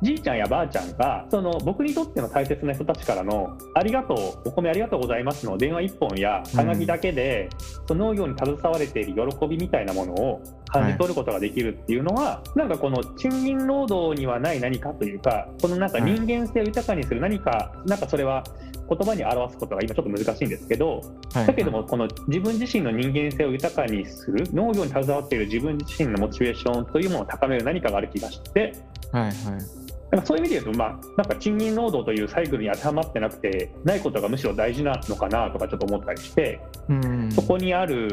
[0.02, 7.48] じいちゃんやばあちゃんがその僕にとっての大切な人たちからの「ありがとうお米ありがとうございます」の電話一本やはがきだけで、
[7.86, 18.42] その農業に携われている喜びみたいなものを感じ取ることができるっていうのは、なんかこの賃金労働にはない何かというかこのなんか人間性を豊かにする何か、なんかそれは
[18.88, 21.00] 言葉に表すことが今ちょっと難しいんですけど、
[21.32, 21.46] はい。
[21.46, 28.74] だけどもこの自分自身の人間性を豊かにする農業に携わっている自分自身のモチベーションというものを高める何かがある気がして
[29.12, 29.81] はいはい
[30.12, 38.08] なんかそういう意味で言うと、まあ、なんか賃金労働というサイクルに当てはまってなくてないことがむしろ大事なのかなとかちょっと思ったりしてうんそこにある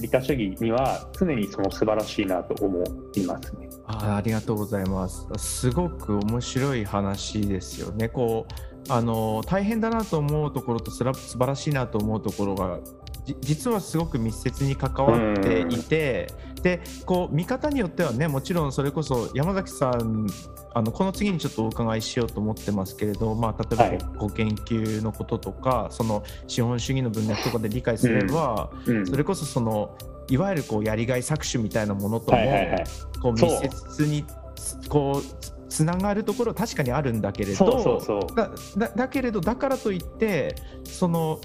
[0.00, 3.68] 利他主義には常にその素晴らしいなと思いますね。
[3.86, 5.26] あーありがとうございます。
[5.36, 8.08] すごく面白い話ですよね。
[8.08, 8.46] こ
[8.88, 12.80] うあの大変だなと思うところとすら素晴らしいなと思うところが
[13.24, 16.28] じ実はすごく密接に関わっていて、
[16.62, 20.26] でこう見方によってはねもちろんそれこそ山崎さん
[20.74, 23.98] あのこの次にちょっとお伺いしようと思ってますけれど、まあ、例えばはい。
[24.18, 29.06] ご研究のこととかその資本主義の文脈とかで理解すれば、うん。
[29.06, 29.96] それこそその
[30.28, 32.84] いわゆるこうやりがい搾取みたいなものとも、はいはいはい、
[33.22, 38.36] こう密接につこうつつながるところは確かにあるんだけれどそうそうそう。
[38.36, 41.40] だだだけれどだからといってその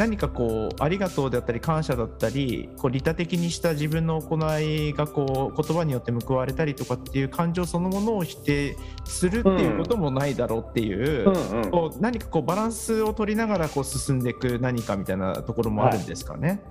[0.00, 11.70] 何かこうありがとうであったり感謝だったりこう利他的にした自分の行いがこう言葉によって報われたりとかっていう感情そのものを否定するっていうこともないだろうっていう,、うんうん。
[11.70, 16.62] こう何かこうバランスを取りながらこう進んでいく何かみたいなところもあるんですかね？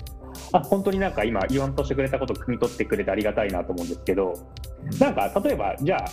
[0.52, 4.34] あ本当になんか今言わんとしてくれたことを汲み取ってくれてありがたいなと思うんですけど
[5.00, 6.06] なんか例えばじゃあ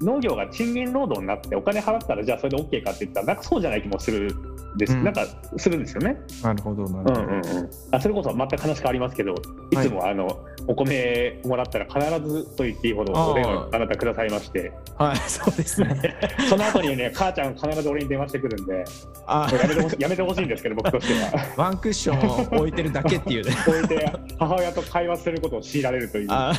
[0.00, 4.34] 農業が賃金労働になってお金払ったらじゃあそれで OK かって言ったらなんかそうじゃない気もする
[4.76, 6.16] です、うんなんかするんですよね。
[6.42, 7.22] なるほどなうるほど。
[7.22, 9.34] んうんうん、あそれこそ全く話変わりますけど
[9.70, 16.16] いつもあの、お米もらったら必ずと言っていいほどお電話あなたくださいましてはい、 そうですね。
[16.48, 18.84] その後にね母ちゃん必ず俺に電話してくるんで
[19.26, 23.52] あやめてほしやめてほしいんですけど僕としては ワンクッションを置いてるだけっていうね。
[23.66, 26.26] 置いて母親と会話することを強いられるという。
[26.30, 26.52] あ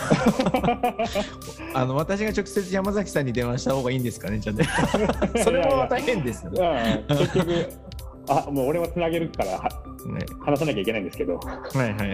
[1.73, 4.67] あの私が直接山崎さんに電話した方がいいんですかね、じゃあね。
[5.43, 7.05] それも大変ですよね。
[7.07, 7.69] うん、結局
[8.29, 9.63] あもう俺はつなげるからは
[10.07, 12.13] ね話さなきゃいけないんですけどはいはいはい。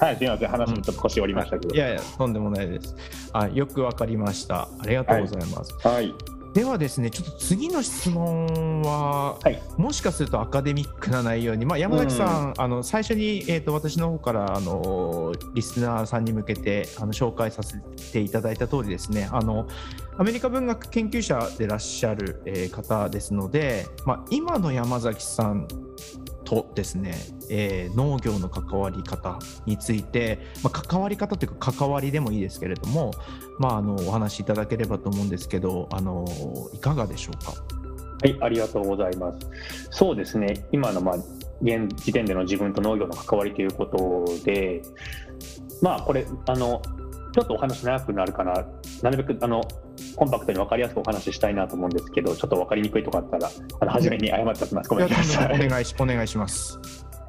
[0.00, 2.94] はいすみません話もちょっと腰折りましたけど、いやいや、とんでもないです。
[3.32, 4.68] あよくわかりました。
[4.80, 5.74] ありがとうございます。
[5.86, 6.14] はい
[6.54, 9.62] ではですね、ちょっと次の質問は、はい。
[9.78, 17.78] もしかするとアカデミックな内容に、まあ、山崎さん、あの最初に、えー、と私の方からあのリスナーさんに向けてあの紹介させ
[18.12, 19.66] ていただいた通りですねあの
[20.18, 25.68] アメリカ文学研究者でいらっしゃる、えー方ですので、まあ、今の山崎さん
[26.52, 27.14] とですね、
[27.50, 33.10] えー農業の関わり方について、まあ、関わり方というか関わりでもいいですけれども、
[33.58, 36.26] まあ、あのお話しいただければと思うんですけどあの
[36.74, 37.52] いかがでしょうか？
[38.22, 39.88] はい、ありがとうございます。
[39.90, 41.16] そうですね、今のまあ
[41.62, 44.82] 現時点での自分と農業の関わりということで、
[45.80, 46.82] まあこれあの
[47.32, 48.64] ちょっとお話長くなるかな、
[49.02, 49.62] なるべくあの
[50.16, 54.90] コンパクトに分かりやすくお話ししたいなと思うんですけど、ちょっと分かりにくいとこあったら、あの初めに謝っておきます。
[54.90, 55.66] ごめんなさい。
[55.66, 56.78] お願いし お願いします。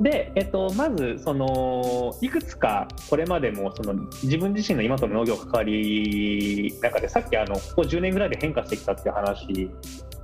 [0.01, 9.69] で、えっと、まずそのいくつかこれまでもその自分自身の今との農業関わり中でさっきあのここ10年ぐらいで変化してきたっていう話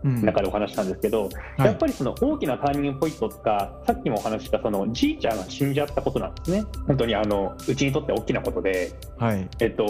[0.03, 1.29] 中でお話したんですけど、は
[1.63, 1.67] い。
[1.67, 9.47] やっぱりその大きなターニングポイントとか、さっきもお話ししたそのじいちゃんが死んじゃったことなんですね、本当にあのうちにとって大きなことで、はい。
[9.59, 9.83] えっと、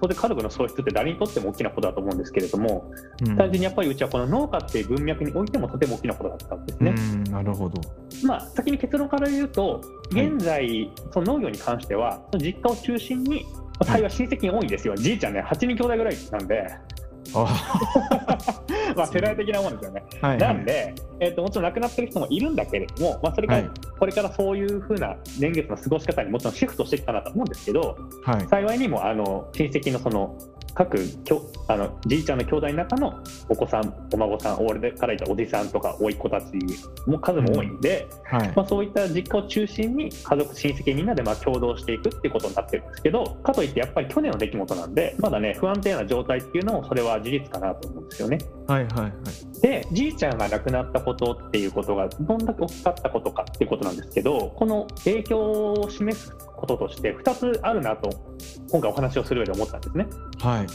[0.00, 2.90] 当然家族の喪失って誰にとっても大きなことだと思うんですけれども、
[3.26, 3.36] うん。
[3.36, 6.94] 単純にやっぱりうちはこの農家っていう文脈においてもとても大きなことだったんですね。
[6.96, 7.80] うん、なるほど。
[8.24, 16.80] まあ、先に結論から言うと、現在、その農業に関しては、その実家を中心に、まあ幸い親戚が多いんですよ、じいちゃんね、8人兄弟ぐらいなんで、あ、
[18.96, 20.04] まあ、世代的なもんですよね。
[20.20, 20.38] はい。
[20.38, 28.46] なんで、えっともちろん亡くなってる人もいるんだけれども、まあ、それから、はいこれからそういうふうな年月の過ごし方にもちろんシフトしてきたなと思うんですけど、はい。
[28.46, 30.36] 幸いにもあの親戚のその
[30.74, 36.46] 各きょあのじいちゃんの兄弟の中のお子さん、お孫さん、俺から言ったおじさんとか、甥っ子たち
[37.06, 38.52] も数も多いんで、はい。
[38.54, 48.38] まあ、そういった実家を中心に家族、親戚みんなでまあ共同していくっていうことになってるんですけど、かといってやっぱり去年の出来事なんで、まだね、不安定な状態っていうのも、それは事実かなと思うんですよね。
[48.66, 48.86] はい。
[48.86, 49.60] はい。
[49.60, 58.10] で、じいちゃんが亡くなったことっていうことが、どんだけ大きかったことかっていうことなんですけど、この影響を示すこととして、2つあるなと、
[58.70, 60.06] 今回お話をする上で思ったんですね。
[60.40, 60.66] はい。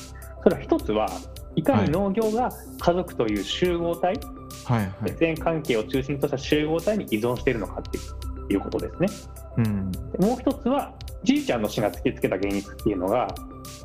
[0.44, 1.08] それは1つは、
[1.56, 4.20] いかに農業が家族という集合体、
[4.66, 4.86] はい。
[4.86, 5.12] はい。
[5.12, 9.08] 血縁関係を中心とした集合体に依存しているのかっていうことですね。
[9.58, 9.92] うん。
[9.92, 10.94] でもう一つは
[11.24, 13.28] じいちゃんの死が突きつけた現実っていうのが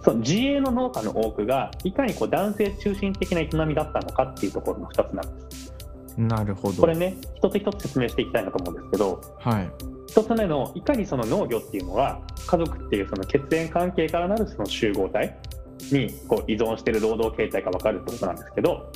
[0.04, 5.74] その自営の農家の多くがいかにこう男性中心的な営みだったのかっていうところの2つなんです
[6.16, 6.80] なるほど。
[6.80, 9.70] これね一つ一つ説明していきたいなと思うんですけどはい。
[10.18, 15.38] 1つ目のいかにその農業っていうのは家族っていうその血縁関係からなるその集合体
[15.92, 18.90] にこう依存している労働形態が分かるってことなんですけど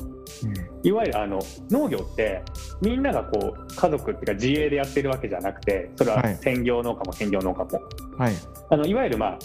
[0.82, 2.42] いわゆるあの農業って
[2.80, 7.70] みんながこう家族っていうか自営でやってるわけじゃなくてそれははい専業農家も兼業農家も、
[8.14, 8.18] うん。
[8.18, 8.35] はい。
[8.70, 9.38] あのいわゆる、まあ、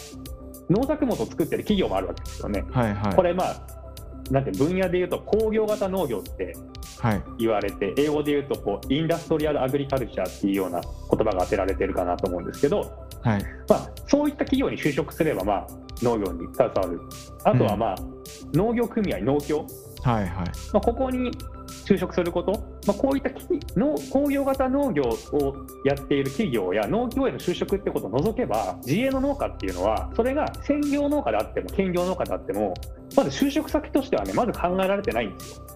[0.68, 2.64] 農作物を作ってる企業もあるわけですよね。
[2.70, 2.94] はい。
[2.94, 3.14] はい。
[3.14, 3.60] これ、まあ、
[4.30, 6.54] なんて分野でいうと工業型農業って
[7.00, 7.22] はい。
[7.38, 12.80] 言われて英語で言うとこうインダストリアル・アグリカルチャーっていうような言葉が当てられてるかなと思うんですけど、
[13.22, 13.44] はい。
[13.68, 15.66] まあ、そういった企業に就職すれば、まあ、
[16.02, 17.00] 農業に携わる
[17.44, 17.96] あとは、まあ
[18.52, 19.66] 農業組合農協、
[20.02, 20.26] はい。
[20.26, 20.46] はい。
[20.72, 21.30] まあ、ここに
[21.84, 22.52] 就職すること、
[22.86, 25.54] まあ、こういった企農工業型農業を
[25.84, 32.74] やっている企業や農協への就職ってことを除けば自営の農家っていうのはそれが専業農家であっても兼業農家であっても
[33.16, 35.66] まず就職先としてはねまず考えられてないんですよ。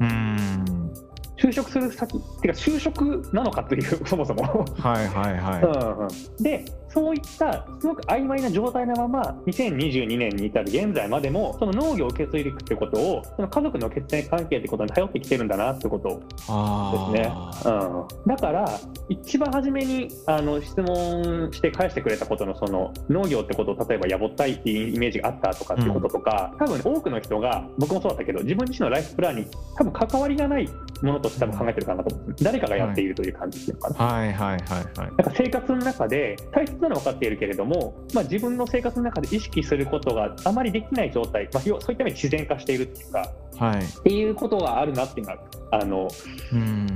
[0.00, 0.92] うーん。
[1.36, 4.64] 就職する先っていうか就職なのかっていうそもそも。
[4.78, 5.08] はい。
[5.08, 5.34] はい。
[5.38, 17.50] はうんうんでそういったすごく曖昧な状態のまま2022年に至る現在までもその農業を受け継いでいくってことをその家族の血縁関係ってことに頼ってきてるんだなってことですねあ。
[17.64, 30.68] うん、だから一番初めにあの質問して返してくれたことのその農業ってことを例えばやぼったいっていうイメージがあったとかっていうこととか、多分多くの人が僕もそうだったけど自分自身のライフプランに多分関わりがない
[31.02, 34.12] ものとして多分考えてるかなと思って誰かがやっているという感じっていうのかな。
[34.12, 34.32] はい。
[34.32, 34.32] はい。
[34.32, 34.60] はい。
[34.60, 34.96] はい。
[34.96, 43.84] なんか生活の中で大切なのは分かっているけれども、まあ、自分の生活の中で意識することがあまりできない状態、まあ、要そういった意味で自然化しているっていうかはい。
[43.84, 45.38] っていうことがあるなっていうのは
[45.70, 46.08] あの
[46.52, 46.86] うん。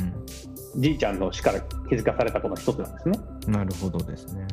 [0.77, 3.19] じいちゃんの死から気づかされたことの一つなんですね。
[3.49, 4.47] なるほどですね。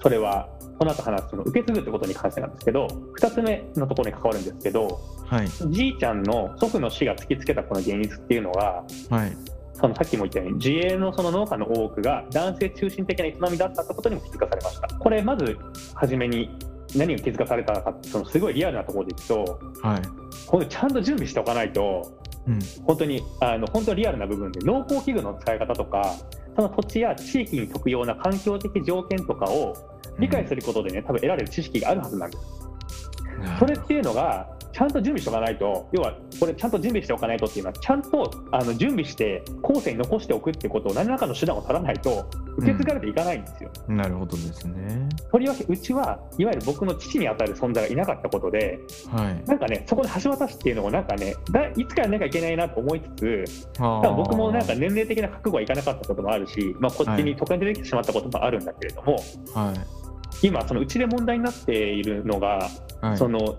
[0.00, 2.86] それはこの後話すその受け継ぐってことに関してなんですけど
[3.18, 5.48] 2つ目のところに関わるんですけどはい。
[5.48, 9.36] じいちゃんの祖父の死が突きつけたこの現実っていうのははい。
[9.78, 15.58] そのさっきも言ったように自営のその農家の多くが男性中心的な営みだったってことにも気づかされましたこれまず
[15.94, 16.50] 初めに
[16.94, 20.02] 何を気づかされたかってそのすごいリアルなところでいくとはい。
[20.46, 22.58] これちゃんと準備しておかないとうん。
[22.84, 26.14] 本当にあの本当にリアルな部分で農耕器具の使い方とか
[26.54, 29.76] その土地や地域に特有な環境的条件とかを
[30.18, 32.66] 理解することでね多分得られる知識があるはずなんです
[33.58, 45.08] それっていうのがちゃんと準備しておかないと要はこれちゃんと準備しておかないとっていうのはちゃんとあの準備して後世に残しておくっていうことを何らかの手段を取らないと受け継がれていかないんですよ、なるほどですね。
[45.30, 48.78] とりわけうちはいわゆる僕の父にあたる存在がいなかったことで
[49.10, 49.44] はい。
[49.46, 59.16] なんかねそこで橋渡しっていうのもなんかねだいつかやらなきゃいけないなと思いつつ多多分僕もなんか年齢的な覚悟はいかなかったこともあるし、まあ、こっちに都会に出てきてしまったこともあるんだけれども、
[59.54, 60.06] はい。
[60.42, 62.68] 今そのうちで問題になっているのが、
[63.00, 63.16] はい。
[63.16, 63.56] その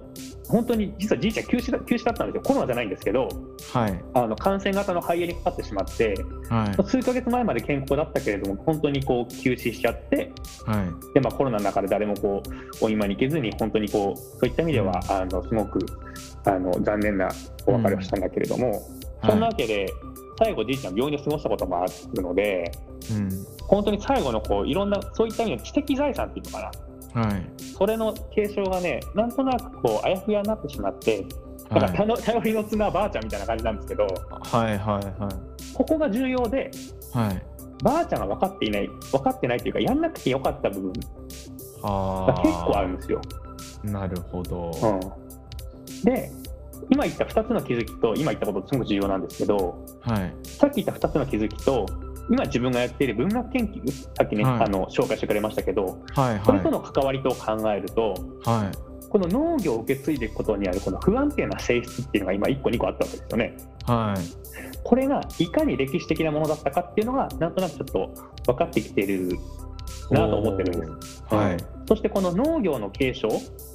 [0.48, 3.28] 本当に実はじいちゃん休止だ休止だったんですよコロナじゃないんですけど
[3.74, 4.04] はい。
[4.14, 6.16] あの感染型の肺炎にかかってしまって
[6.50, 6.84] はい。
[6.84, 10.32] 数ヶ月前まで健康だったけれども本当にこう休止しちゃって
[10.66, 11.14] はい。
[11.14, 12.42] で、まあ、コロナの中で誰もこ
[12.82, 15.80] うお見舞いに行けずに本当にこうそういった意味ではあのすごく
[16.46, 17.30] あの残念な
[17.66, 18.82] お別れをしたんだけれども、
[19.26, 19.86] そんなわけで
[20.40, 22.72] 最後じいちゃん病院で過ごしたこともあるので
[23.12, 23.30] うん。
[23.68, 26.72] 本当に最後のこういろんなそういった意味の知的財産っていうのかな
[27.14, 27.64] はい。
[27.78, 31.26] それの継承がねなんとなくこうあやふやになってしまって
[31.70, 35.74] だから頼 頼りの綱はばあちゃんみたいな感じなんですけどはいはいはい。
[35.74, 36.72] ここが重要で
[37.14, 37.44] はい。
[37.84, 40.94] ばあちゃんが分かっていない分かってないというかやんなくてよかった部分
[41.84, 43.22] あが結構あるんですよ。
[43.84, 46.32] なるほど、うん、で
[46.90, 50.34] 今言った2つの気づきと今言ったことすごく重要なんですけどはい。
[50.44, 51.86] さっき言った2つの気づきと
[52.30, 54.62] 今自分がやっている文学研究さっきね、はい。
[54.64, 58.16] あの紹介してくれましたけどはいこれとはの関わりと考えると
[58.46, 58.88] いはい。
[59.10, 63.58] この農業を受け継いでいくことにあるこの不安定な性質っていうのが今1個2個あったわけですよね。
[63.86, 64.80] はい。
[64.84, 68.14] これがいかに歴史的なものだったかっていうのがなんとなくちょっと
[68.46, 69.38] 分かってきてる
[70.12, 71.24] なと思ってるんです。
[71.30, 71.54] はい。
[71.54, 71.60] うん。
[71.88, 73.30] そしてこの農業の継承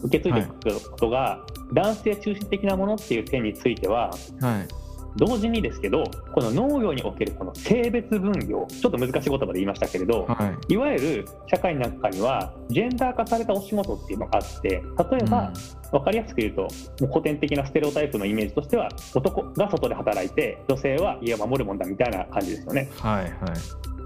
[0.05, 4.82] 受け継いでいくことが男性中心的なものっていう点についてははい
[5.17, 15.53] 同時にですけどこの農業におけるこの性別分業ちょっと難しい言葉で言いましたけれどはいいわゆる社会の中にはジェンダー化されたお仕事っていうのがあって例えば、
[15.91, 16.69] 分かりやすく言うとも
[17.03, 22.91] う古典的なステレオタイプのイメージとしては男が外で働いて女性は家を守るもんだみたいな感じですよね。
[22.99, 23.33] はいはい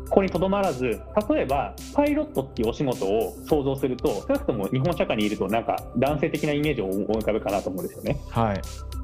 [0.08, 8.20] ここにとどまらず例えばパイロットっていうお仕事を想像すると少なくとも日本社会にいるとなんか男性的なイメージを思い浮かべるかなと思うんですよね。
[8.30, 8.60] はい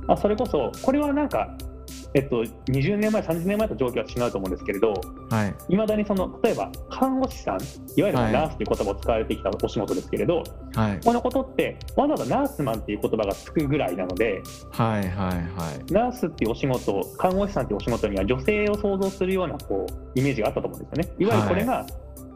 [0.08, 1.56] あそれこそこれはなんか
[2.14, 4.92] えっと、20年前、30年前と状況は違うと思うんですけれど、
[5.30, 5.54] はい。
[5.68, 7.58] いまだにその例えば看護師さん、
[7.96, 8.32] いわゆるはい。
[8.32, 10.42] ナースという言葉を使われてきたお仕事ですけれど、
[10.74, 11.00] はい。
[11.04, 15.32] このことって、わざわざナースマンっていう言葉がつくぐらいなので、はいはいは
[15.88, 15.92] い。
[15.92, 21.14] ナースっていうお仕事、看護師さんっていうお仕事には女性を想像するようなこうイメージがあったと思うんですよね。
[21.18, 21.86] いわゆるこれが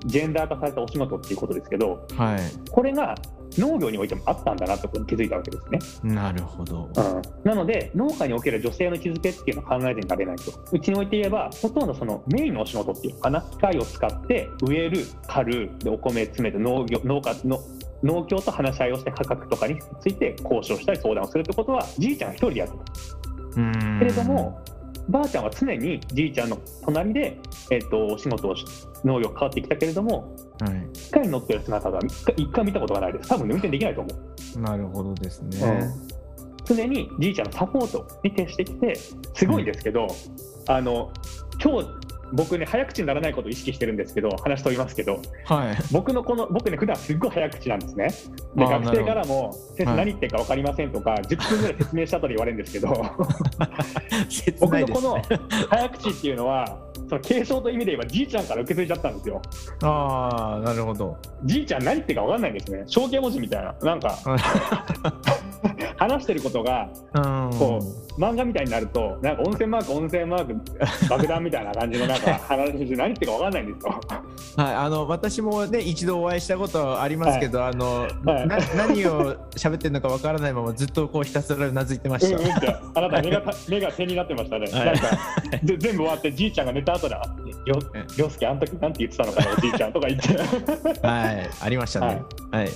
[0.07, 2.39] ジェンダー化されたお仕事っていうことですけど、はい。
[2.71, 3.15] これが
[3.59, 6.15] 農業においてもあったんだなってことに気づいたわけですね。
[6.15, 6.89] なるほど。
[6.95, 10.53] うん、なので農家における女性の位置づけっていうのを考えてられないと。
[10.73, 13.41] うちにおいて言えばほとんどそのメインのお仕事っていうのかな。
[13.43, 17.61] 機械を使って植える刈るでお米詰めて農業農家の
[18.03, 22.79] 農協と話し合いをして価格とかについて交渉したり相談をするってことはじいちゃんが一人でやると
[23.57, 23.99] うーん。
[23.99, 24.61] けれども
[25.09, 27.39] ばあちゃんは常にじいちゃんの隣で、
[27.71, 28.65] えっとお仕事をし
[29.05, 30.89] 農業変わってきたけれどもはい。
[30.93, 32.01] 機械に乗ってる姿は
[32.37, 33.29] 一回見たことがないです。
[33.29, 34.11] 多分運転できないと思
[34.57, 34.61] う。
[34.61, 35.95] なるほどですね、
[36.65, 38.95] 常にじいちゃんのサポートに徹してきて
[39.35, 40.07] すごいんですけど、
[40.67, 41.13] あの
[41.63, 45.77] 今日僕ね早口にならないことを意識してるんですけど話飛びますけどはい。
[45.93, 48.09] 僕のこの僕ね普段すっごい早口なんですね。
[48.55, 49.97] で学生からも「先生はい。
[49.97, 52.89] 何言ってるか分かりません」とか10分ぐらい説明した後で言われるんですけど
[54.29, 55.23] 切僕のこの
[55.71, 59.41] 早口っていうのはその継承という意味で言えばじいちゃんから受け継いじゃったんですよ。
[59.83, 61.17] ああなるほど。
[61.45, 62.85] じいちゃん何言ってるか分かんないんですね。
[62.87, 64.19] 象形文字みたいななんか
[65.97, 67.51] 話してることがうん。
[67.59, 67.81] こ
[68.19, 74.01] 漫画みたいになるとなんか温泉マーク温泉マーク爆弾みたいな感じのなんか 話して何言ってるか分かんないんですよ。
[74.57, 78.47] はい、あの私もね一度お会いしたことありますけど、あの、はい。
[78.49, 82.39] な何を喋ってるのかわからないままずっとこうひたすらうなずいてました。
[82.39, 84.67] うんうんってあなた目がた目が点になってましたね。
[84.73, 84.87] はい。
[84.87, 85.09] なんか
[85.63, 87.23] で全部終わってじいちゃんが寝た後だ。
[87.67, 88.05] りょえ。
[88.17, 90.29] りょうすけあの時なんて言ってたのかなおじいちゃんとか言って。
[91.07, 92.23] はい、ありましたね。
[92.51, 92.69] はい、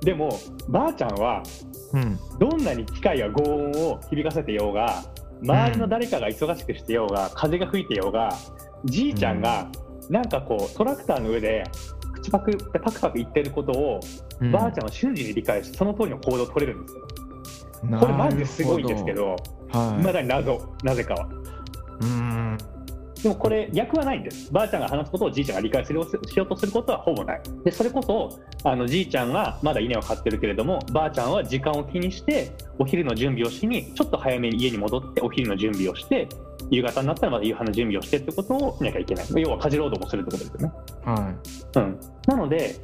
[0.00, 0.36] でも
[0.68, 1.42] ばあちゃんは
[1.92, 5.04] うん、どんなに機械が轟音を響かせてようが
[5.42, 8.30] 周りの誰かが忙しくしてようが、風が吹いてようが
[8.84, 9.68] じいちゃんが
[10.08, 11.64] なんかこうトラクターの上で
[12.14, 14.00] 口パクパクパク言ってることを、
[14.40, 14.52] うん。
[14.52, 17.06] ばあちゃんは瞬時に理解してその通りの行動を取れるんですよ。
[18.00, 20.74] これマジですごいんですけど、なるほど、まはい、だに謎。
[20.82, 21.28] なぜかは。
[22.00, 22.58] うん、
[23.26, 24.52] でもこれ逆はないんです。
[24.52, 27.40] ばあちゃんが話すことをじいちゃんが理解するしようとすることはほぼない。
[27.64, 36.28] でそれこそあのじいちゃんがまだ稲を買ってるけれどもばあちゃんは時間を気にしてお昼の準備をしにちょっと早めに家に戻ってお昼の準備をして
[36.70, 39.26] 夕方になったらまた夕飯の準備をしてってことをしなきゃいけない。
[39.34, 40.72] 要は家事労働もするってことですよね。
[41.04, 41.34] は
[41.74, 42.76] うん、なので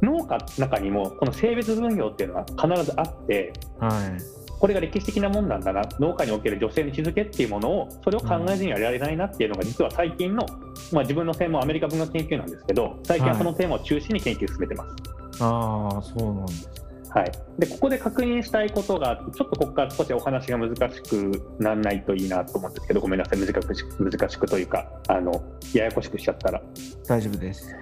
[0.00, 10.44] 農家の中にもこの性別分業っていうのは必ずあってい、はい、これが歴史的なもんなんだな農家における女性の位置づけっていうものをそれを考えずにはいられないなっていうのが実は最近の、
[10.92, 15.42] まあ、自分の専門アメリカ文学研究なんですけど最近はそのテーマを中心に研究を進めてます。
[15.42, 16.90] ああ、そうなんです。
[17.12, 25.42] はい、でここで確認したいことがあってちょっとここから少しお話が難しくならないといいなと思うんですけどごめんなさい難しく難しくというかあの
[25.74, 26.62] ややこしくしちゃったら。
[27.08, 27.74] 大丈夫です。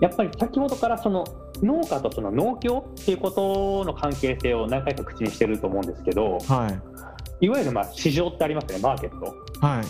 [0.00, 1.24] やっぱり先ほどからその
[1.62, 6.68] 農家とその農協っていうことの関係性を何回か口にしてると思うんですけどは
[7.40, 9.36] い、いわゆるまあ市場ってありますよねマーケット。
[9.64, 9.84] はい、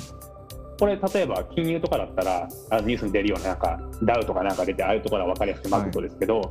[0.79, 6.49] これ例えば金融とかだったらあニュースに出るようななんかダウとかなんか出てああいうところは分かりやすくマグトですけど、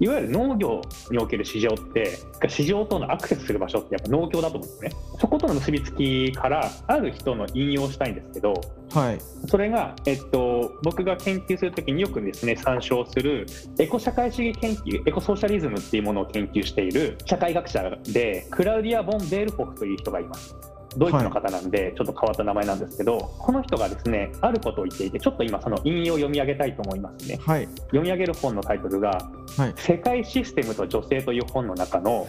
[0.00, 2.18] い、わゆる農業における市場って
[2.48, 4.90] 市場とのアクセスする場所ってやっぱ農協だと思うんですね。
[5.18, 8.54] そことの結びつきからある人の引用したいんですけど
[8.92, 9.18] はい。
[9.48, 13.46] それが、えっと、僕が研究するときによくですね参照する
[13.78, 20.54] エコ社会主義研究エコソーシャリズムっていうものを研究している社会学者でクラウディア・ボン・ベールホフという人がいます
[20.96, 27.38] ドイツの方なんで、ちょっと変わった名前なんですけど、この人がですね、あることを言っていて、ちょっと今、その引用を読み上げたいと思いますね。
[27.44, 29.10] はい読み上げる本のタイトルが、
[29.56, 32.26] はい世界システムと女性という本の中の、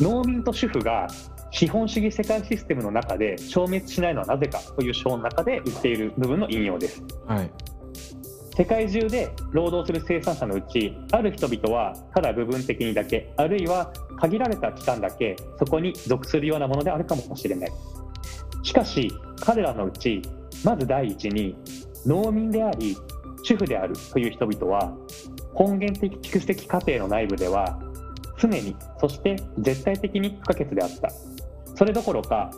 [0.00, 1.08] 農民と主婦が
[1.50, 7.02] 資本主義世界システムの中で消滅しないのはなぜかという章の中で言っている部分の引用です。
[7.26, 7.50] はい
[8.56, 17.72] 世界中で労働する生産者のうちある人々はただ部分的にだけあるいは限られた期間だけそこに属するようなものであるかもしれない。
[18.62, 20.22] しかし彼らのうち
[20.64, 21.54] まず第一に
[22.06, 22.96] 農民であり
[23.42, 24.96] 主婦であるという人々は
[25.58, 27.78] 根源的蓄積過程の内部では
[28.38, 31.10] 常にそして絶対的に不可欠であった。
[31.74, 32.50] それどころか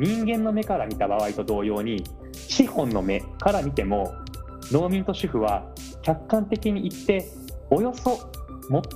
[0.00, 4.14] 人間の目から見た場合と同様に資本の目から見ても
[4.72, 5.66] 農民と主婦は
[6.02, 7.28] 客観的に言って
[7.70, 8.30] およそ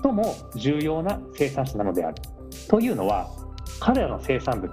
[0.03, 2.17] 最も重要な生産者なのである
[2.69, 3.29] というのは
[3.81, 4.73] 彼らの生産物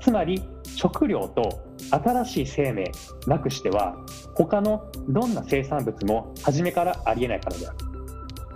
[0.00, 2.92] つまり食料と新しい生命
[3.26, 3.96] なくしては
[4.34, 7.76] 他のどんな生産物も初めからありえないからである。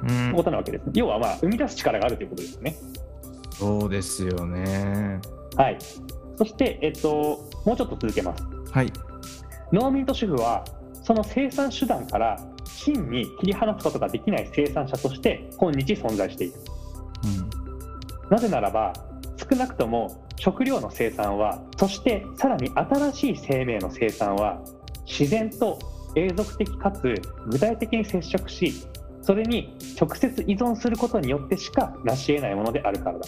[0.03, 2.76] うというんことなわけです要はまあ生み出す力があるということですよね。
[3.53, 5.20] そうですよね。
[5.57, 5.78] はい。
[6.36, 8.43] そして、えっと、もうちょっと続けます。
[8.70, 8.93] はい。
[9.72, 10.64] 農民と主婦は
[11.03, 16.55] その生産手段から真に切り離すことができない生産者として今日存在している。
[17.24, 17.61] うん
[18.30, 18.92] なぜならば
[19.36, 24.62] 少なくとも食料の生産はそしてさらに新しい生命の生産は
[25.05, 25.78] 自然と
[26.14, 27.14] 永続的かつ
[27.46, 28.72] 具体的に接触し
[29.22, 33.26] それに直接依存することによってしか成し得ないものであるからだ。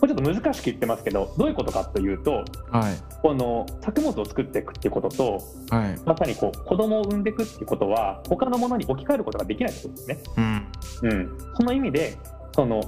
[0.00, 2.96] これちょっと難しく言ってますけどどういうことかというとうんはい。
[3.22, 5.98] この作物を作っていくっていうこととはい。
[6.04, 10.18] まさにこう子供を産んでいくっていうことは他のものに置き換えることができないってことですね。
[10.36, 10.66] うん。
[11.02, 12.16] うん、その意味で
[12.54, 12.80] その、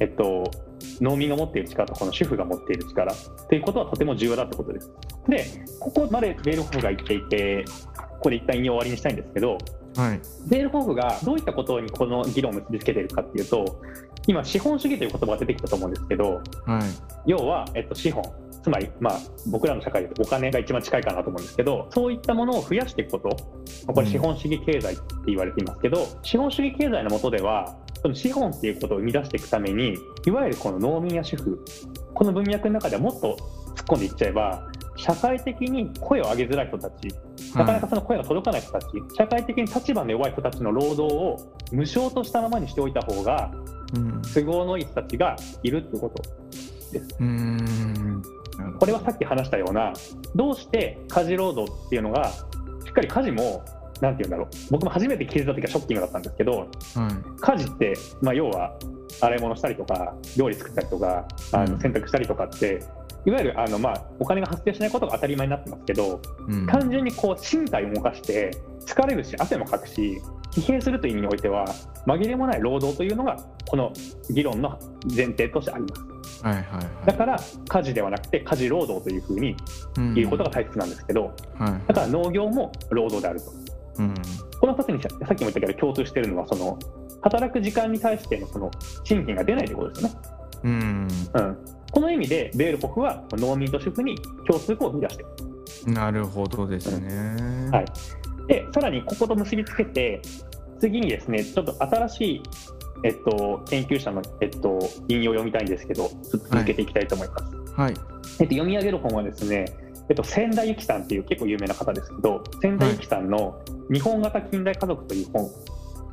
[0.00, 0.50] えっと、
[1.00, 3.12] 農民が持っている力とこの主婦が持っている力
[3.48, 4.90] ということはとても重要だってことです。
[5.28, 5.44] で
[5.78, 7.64] ここまでベールホフが言っていて
[8.20, 9.58] これ一旦引用終わりにしたいんですけど
[9.96, 10.20] はい。
[10.48, 13.82] ベールホフがどういったことにこの議論を結びつけているかっていうと
[14.26, 16.82] 今資本主義という言葉が出てきたと思うんですけどはい。
[17.26, 18.22] 要は、えっと、資本。
[18.62, 19.18] つまり、まあ、
[19.48, 23.36] 僕らの社会でお金が一番近いかなと思うんですけどそういったものを増やしていくこと。
[23.92, 29.96] これ資本主義経済って言われていますけど、資本主義経済の下ではその資本っていうことを生み出していくために
[30.26, 31.64] いわゆるこの農民や主婦
[32.14, 33.36] この文脈の中ではもっと
[33.76, 37.08] 突っ込んでいっちゃえば社会的に声を上げづらい人たち
[37.56, 38.86] なかなかその声が届かない人たち、
[39.16, 41.36] 社会的に立場の弱い人たちの労働を
[41.72, 43.50] 無償としたままにしておいた方が
[43.94, 44.22] うん。
[44.22, 46.22] 都合のいい人たちがいるってこと
[47.20, 47.56] うーん。
[47.56, 49.92] なるほどこれはさっき話したような
[50.34, 52.40] どうして家事労働っていうのがし
[52.90, 53.64] っかり家事も
[54.00, 54.48] なんて言うんだろう。
[54.70, 56.68] 僕も初めて気づいた時はショッキングだったんですけどはい。
[57.40, 58.74] 家事って、まあ、要は
[59.20, 61.72] 洗い物したりとか料理作ったりとかあうん。
[61.72, 62.82] の洗濯したりとかって
[63.24, 66.66] いわゆるあの、まあ、お金が発生しないことが当たり前になってますけどうん。
[66.66, 68.50] 単純にこう身体を動かして
[68.86, 70.20] 疲れるし汗もかくし
[70.52, 71.64] 疲弊するという意味においては
[72.06, 73.92] 紛れもない労働というのがこの
[74.30, 76.44] 議論の前提としてあります。
[76.44, 77.06] はいはいはい。
[77.06, 79.56] だから家事ではなくて家事労働というふうに
[79.96, 80.14] うん。
[80.14, 81.34] 言うことが大切なんですけど、はい。
[81.86, 83.52] だから農業も労働であると。
[83.98, 84.14] うん。
[84.60, 86.78] この2つにささっきも言ったけど共通しているのはその
[87.22, 88.70] 働く時間に対してのその
[89.04, 90.14] 賃金が出ないということですよね。
[90.64, 91.08] うん。
[91.34, 91.56] うん、
[91.90, 95.24] この意味でベールホフは農民と主婦に共通項を生み出して。
[95.86, 97.70] なるほどですね。
[97.72, 97.84] はい。
[98.46, 100.20] でさらにここと結びつけて
[100.80, 102.42] 次にですねちょっと新しい、
[103.04, 107.72] えっと、研究者の、えっと、引用を読みたいんですけど続けていきたいと思います。
[107.74, 107.92] はい。
[107.92, 109.66] えっと、読み上げる本はですね、
[110.08, 113.60] えっと、千田由紀さんっていう結構有名な方ですけど千田由紀さんの
[113.92, 115.48] 「日本型近代家族」という本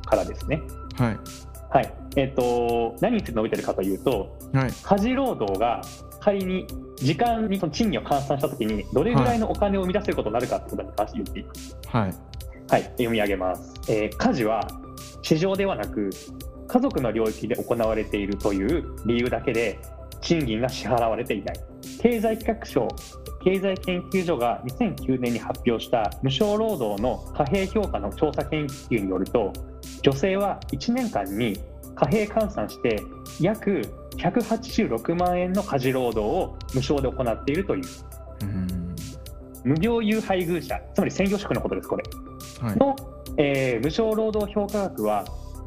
[0.04, 0.62] からですね、
[0.96, 1.92] はいはい。
[2.16, 4.70] えっと、何について述べてるかというとはい。
[4.82, 5.82] 家事労働が
[6.20, 6.66] 仮に
[6.96, 11.76] 時間にその賃金を換算したときにどれぐらいのお金を生み出せることになるかってことに関して言っています。
[11.86, 12.14] はい。
[12.68, 14.68] はい、読み上げます、えー家事は
[15.22, 16.10] 市場ではなく
[16.68, 19.78] 家族の領域で行われているという理由だけで
[20.20, 21.60] 賃金が支払われていない
[22.00, 22.88] 経済企画省
[23.42, 29.52] 経済研究所が2009年に発表した無償労働の貨幣評価の調査研究によると
[30.02, 31.58] 女性は1年間に
[31.94, 33.00] 貨幣換算して
[33.40, 33.82] 約
[34.16, 37.84] 186万円の家事労働を無償で行っているという。
[38.42, 38.94] うん
[39.62, 42.02] 無業有配偶者つまり専業主婦のことですこれ。
[42.60, 42.76] はい。
[42.76, 42.96] の、
[43.36, 45.24] えー無償労働評価額は、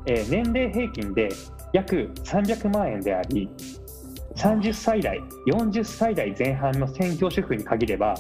[0.08, 1.30] えー年齢平均で
[1.74, 3.50] 約300万円であり
[4.36, 8.16] 30歳代40歳代前半の専業主婦に限れば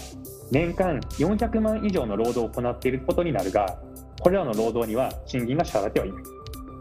[0.51, 3.77] 年間400万以上の労働を行っていることになるが
[4.21, 6.23] これらの労働には賃金が支払われてはいない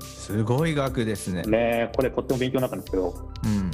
[0.01, 1.43] すごい額ですね。
[1.43, 3.71] ねこれとっても勉強になったんですけどうん。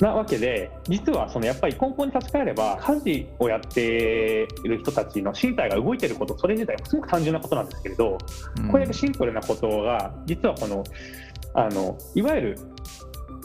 [0.00, 8.18] なわけで実はそのやっぱり根本に立ち返れば家事をやっている人たちの身体が動いていることそれ自体はすごく単純なことなんですけれど
[8.58, 10.82] うんこれだけシンプルなことが実はこの
[11.54, 12.58] あのいわゆる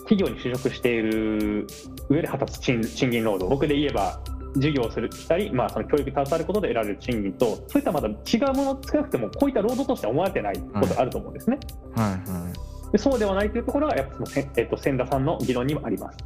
[0.07, 1.67] 企業に就職している
[2.09, 4.19] 上で果たす賃賃金労働僕で言えば
[4.55, 11.59] 授業をするしたり、まあ、その教育に携わることで得られる賃金とそういったまた違うもの少なくてもこういった労働としては思われてないことがあると思うんですね。
[11.95, 12.53] はいは
[12.91, 16.17] でそうではないというところがやっぱそのせ、えっと、千田さんの議論にもあります。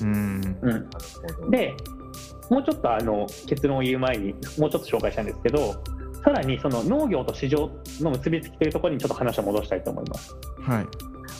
[0.00, 0.02] い。
[0.02, 0.58] うん。
[0.62, 1.74] うん、で
[2.50, 5.80] もうちょっとあの結論を言う前にもうちょっと紹介したいんですけど
[6.24, 7.70] さらにその農業と市場
[8.00, 10.36] の結びつきというところにちょっと話を戻したいと思います。
[10.60, 10.86] はい。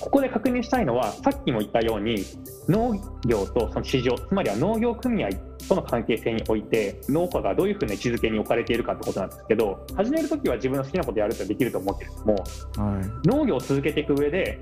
[0.01, 2.25] ここで確認したいのはさっきも言ったように
[2.69, 2.95] 農
[3.27, 5.31] 業とその市場つまりは農業組合
[5.69, 13.29] との関係性において農家がどういうふうな位置づけに置かれているかってことなんですけど始めるときは自分の好きなことやるとできると思うけれどもはい。
[13.29, 14.59] 農業を続けていく上で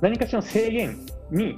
[0.00, 0.98] 何かしらの制限
[1.30, 1.54] に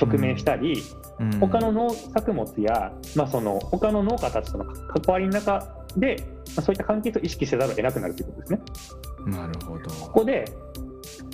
[0.00, 6.16] 直面したり、うん他の農作物や、まあ、その他の農家たちとの関わりの中で、
[6.54, 8.60] まあ、そういった関係と意識せざるを得なくなるということですね。
[9.24, 9.90] なるほど。
[9.90, 10.44] ここで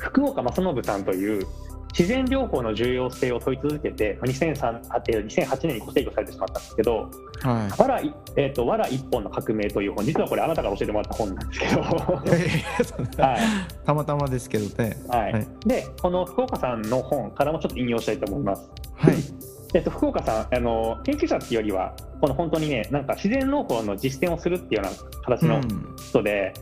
[0.00, 1.46] 福岡正信さんという
[1.92, 7.10] 自然療法の重要性を問い続けてまあ2003あえー2008年にご提供されてしまったんですけど
[7.42, 8.00] は「わら,、
[8.36, 13.84] えーとわら一本の革命」という本実はこれあなたが教えてもらった本なんですけど、はい。
[13.84, 14.96] たまたまですけどね。
[15.08, 15.32] はい。
[15.32, 15.46] はい。
[15.66, 18.70] でこの福岡さんの本からもちょっと引用したいと思います。
[18.96, 19.14] はい。
[19.74, 25.96] えっと、福岡さんあの研究者っていうよりはこの本当にねなんか自然農法の実践をするっていうような形のうん。
[25.96, 26.52] 人で、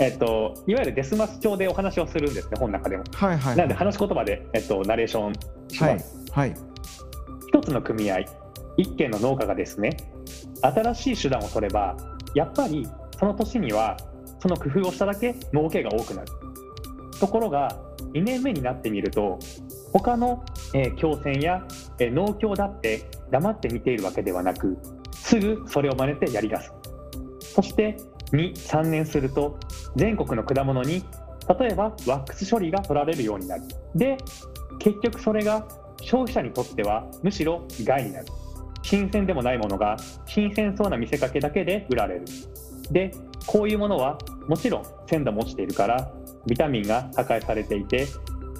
[0.00, 3.04] えっと、いわゆるデスマス調でお話をするんですね本の中でも。
[3.12, 3.56] はいはい。
[3.56, 5.32] なので話し言葉で、えっと、ナレーション
[5.68, 6.24] しはいます。
[6.30, 6.54] はい。
[7.48, 8.20] 一つの組合
[8.76, 9.96] 一軒の農家がですね
[10.62, 11.96] 新しい手段を取れば
[12.34, 12.86] やっぱり
[13.18, 13.96] その年には
[14.40, 16.28] その工夫をしただけ儲けが多くなる
[17.18, 17.76] ところが
[18.12, 19.38] 2年目になってみると
[19.92, 20.44] 他の、
[20.74, 21.66] えー共選や、
[21.98, 24.78] えー農協だって黙って見ているわけではなく
[25.12, 26.72] すぐそれを真似てやりだす
[27.40, 27.96] そして
[28.32, 29.58] 23年すると
[29.96, 31.04] 全国の果物に
[31.60, 33.62] 例えばワックス処理が取られるようになる
[33.94, 34.18] で
[34.78, 35.66] 結局それが
[36.02, 38.26] 消費者にとってはむしろ害になる。
[38.82, 42.24] 新鮮でもないものが新鮮そうな見せかけだけで売られる。
[42.90, 43.12] で
[43.46, 46.10] こういうものはもちろん鮮度も落ちているから
[46.46, 48.06] ビタミンが破壊されていて、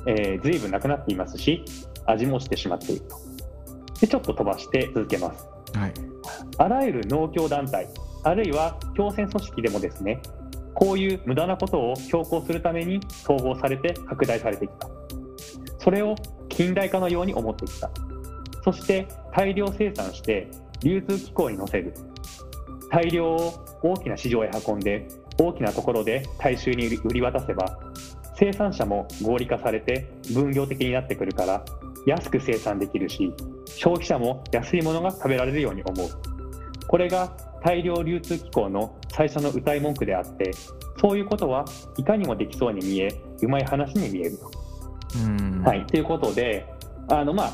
[0.06, 1.64] えー、随分なくなっていますし
[2.04, 3.16] 味も落ちてしまっていると。
[4.00, 5.46] でちょっと飛ばして続けます。
[5.74, 5.94] はい。
[6.58, 7.88] あらゆる農協団体
[8.22, 10.20] あるいは共選組織でもですね
[10.74, 14.88] こういう無駄なことを強行するために統合されて拡大されてきた。
[15.78, 16.14] それを
[16.48, 17.90] 近代化のように思ってきた。
[18.62, 20.48] そして大量生産して
[20.82, 21.94] 流通機構に乗せる。
[22.90, 25.08] 大量を大きな市場へ運んで
[25.38, 27.78] 大きなところで大衆に売り渡せば
[28.36, 31.64] 生産者も合理化されて分業的になってくるから
[32.06, 33.32] 安く生産できるし
[33.66, 36.08] 消費者も安いものが食べられるように思う。
[36.86, 40.52] これが大量流通機構の最初の歌い文句であって
[41.00, 41.64] そういうことは
[41.96, 43.08] いかにもできそうに見え
[43.42, 44.50] うまい話に見えると。
[45.24, 45.62] うん。
[45.64, 46.66] はい、ということで
[47.08, 47.52] あの、まあ、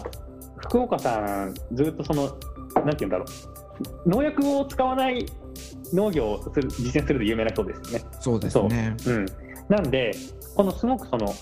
[0.59, 2.37] 福岡さんずっとその
[2.75, 3.25] なんて言うんだろ
[4.07, 5.27] う農薬を使わない
[5.93, 8.05] 農業をする実践するで有名な人ですよね。
[8.21, 8.97] そうですね。
[9.07, 9.27] うん、
[9.69, 10.13] なんで
[10.55, 11.33] このすごくその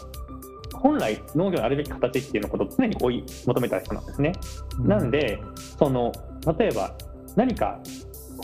[0.75, 4.33] 本来農業のあるべき形っていうのことを常に追い求めた人なんですね。
[4.81, 5.41] なんで
[5.79, 6.13] その
[6.59, 6.95] 例えば
[7.37, 7.79] 何か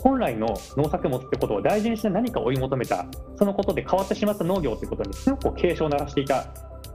[0.03, 6.47] 本来の農作物ってことを大事にして何か追い求めたそのことで変わってしまった農業ってことにすごく警鐘を鳴らしていた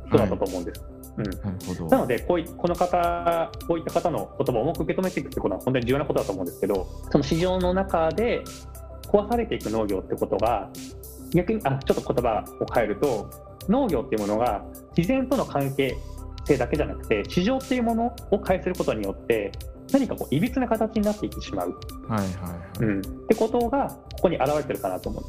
[0.08, 0.84] 人だったと思うんです。
[1.16, 1.86] うん、なるほど。
[1.88, 8.44] なのでこういこの方こういった方の言葉を重く受け止めていくってことは本当に重要なことだと思うんですけどその市場の中で
[9.08, 10.70] 壊されていく農業ってことが
[11.34, 13.30] 逆にあちょっと言葉を変えると
[13.70, 14.64] 農業っていうものが
[14.96, 15.98] 自然との関係
[16.46, 19.52] 性だけじゃなくて市場っていうものを介することによって
[19.94, 21.80] 何かこういびつな形になっていってしまう、
[22.10, 22.84] はいはいはい。
[22.84, 25.24] うん、ってことがここに表れてるかなと思う。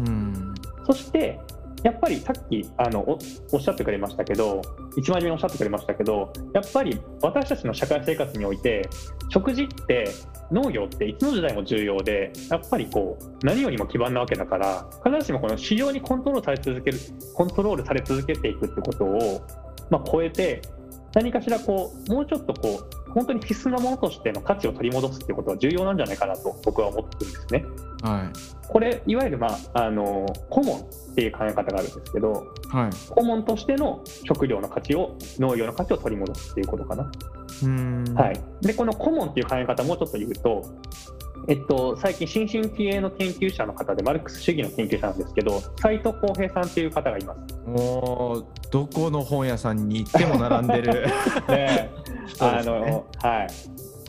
[0.00, 0.54] うん。
[0.84, 1.38] そして
[1.82, 3.18] やっぱりさっきあのお
[3.52, 4.60] おっしゃってくれましたけど
[4.98, 8.88] 一番初めにおっしゃってくれましたけどやっぱり私たちの社会生活において
[9.30, 10.10] 食事って
[10.50, 16.98] 農業っていつの時代も重要でやっぱりこう何よりも基盤なわけだから必ずしもこの市場にコントロールされ続ける
[17.34, 19.46] コントロールされ続けていくってことを、
[19.88, 20.60] まあ、超えて
[21.14, 27.64] 何かしらこうもうちょっとこう本当に必須なものとしての価値を取り戻すっていうことは重要なんじゃないかなと僕は思ってるんですね。
[28.02, 37.02] はいこれいわゆる、まあ、あのコモンっていう考え方があるんですけどはいコモンとしての食料の価値を農業の価値を取り戻すっていうことかな。
[37.02, 40.64] うーんはい、でこのコモンっていう考え方もうちょっと言うと、
[41.48, 47.54] えっと、最近新進気鋭の研究者の方でマルクス主義の研究者なんですけど斉藤浩平さんっていう方がいます。
[47.66, 51.06] もうどこの本屋さんに行っても並んでる。
[51.48, 51.90] で
[52.34, 53.46] そうあのはい。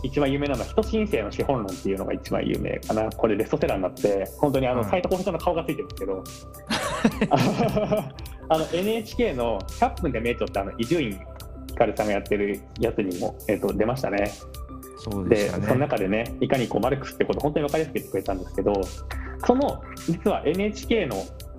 [0.03, 3.09] 一番有名なのは人申請の資本論っていうのが一番有名かな。
[3.09, 6.23] これベストセラーになって本当にあのはい斉藤浩平さんの顔がついてるんですけど。
[8.49, 11.17] あの NHK の「100分で名著」ってあの伊集院
[11.67, 14.31] 光さんがやってるやつにも、えっと出ましたね。
[15.09, 15.67] でそうでね。
[15.67, 18.73] その中でねいかにこうマルクスってことを本当に分かりやすく言ってくれたんですけど
[19.45, 21.15] その実は NHK の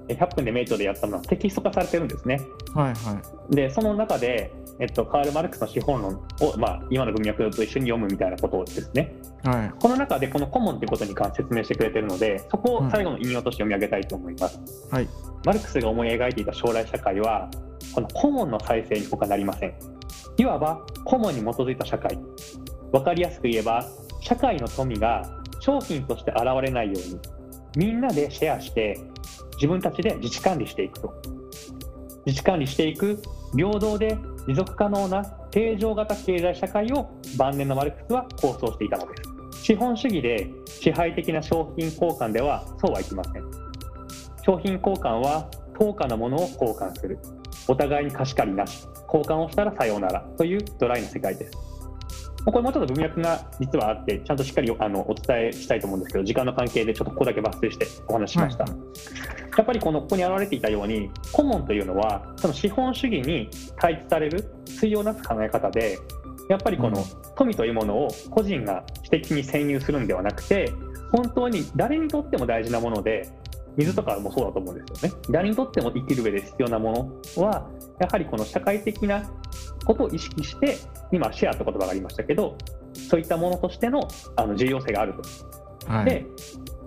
[0.08, 2.40] え100分で名著でやったのはテキスト化されてるんですね。
[2.74, 3.20] はいは
[3.50, 3.54] い。
[3.54, 9.14] でその中で、えっと、カール・マルクスの資本論を、まあ、今の文脈と一緒に読むみたいなことをですね。
[9.44, 9.70] はい。
[9.78, 14.60] この中でこのコモンということに関して説明してくれてるのでそこを最後の引用として読み上げたいと思います。
[14.90, 15.08] はい。
[15.44, 17.48] マルクスが思い描いていた将来社会は
[17.94, 19.74] このコモンの再生に他なりません。
[20.38, 22.18] いわばコモンに基づいた社会
[22.92, 23.84] わかりやすく言えば
[24.20, 25.28] 社会の富が
[25.60, 29.00] 商品として現れないようにみんなでシェアして
[29.54, 31.12] 自分たちで自治管理していくと。
[32.24, 33.20] 自治管理していく
[33.56, 34.16] 平等で
[34.46, 39.22] 持続可能な定常型経済社会を晩年のマルクスは構想していたので
[39.52, 39.64] す。
[39.64, 43.44] 資本主義で支配的な商品交換ではそうはいきません。
[44.44, 47.18] 商品交換は等価なものを交換する。
[47.68, 48.86] お互いに貸し借りなし。
[49.06, 51.52] 交換をしたらさようならというドライな世界です。
[52.44, 58.72] これもうちょっと文脈が実はあってちゃんとしっかりあのお伝えしたいと思うんですけど時間の関係でちょっとここだけ抜粋してお話ししました、はい。
[59.56, 65.98] やっぱりこのここに表れていたようにコモンというのはその資本主義に対立される対をなす考え方で
[66.48, 67.04] やっぱりこのうん。
[67.34, 70.70] 富というものを個人が私的に占有するんではなくて
[71.12, 73.28] 本当に誰にとっても大事なもので
[73.76, 75.20] 水とかもそうだと思うんですよね。
[75.30, 77.70] 誰にとっても生きる上で必要なものは
[78.00, 79.30] やはりこの社会的な
[79.84, 80.78] ことを意識して
[81.10, 82.56] 今シェアって言葉がありましたけど
[82.92, 84.06] そういったものとしての
[84.36, 85.92] あの重要性があると。
[85.92, 86.04] はい。
[86.04, 86.26] で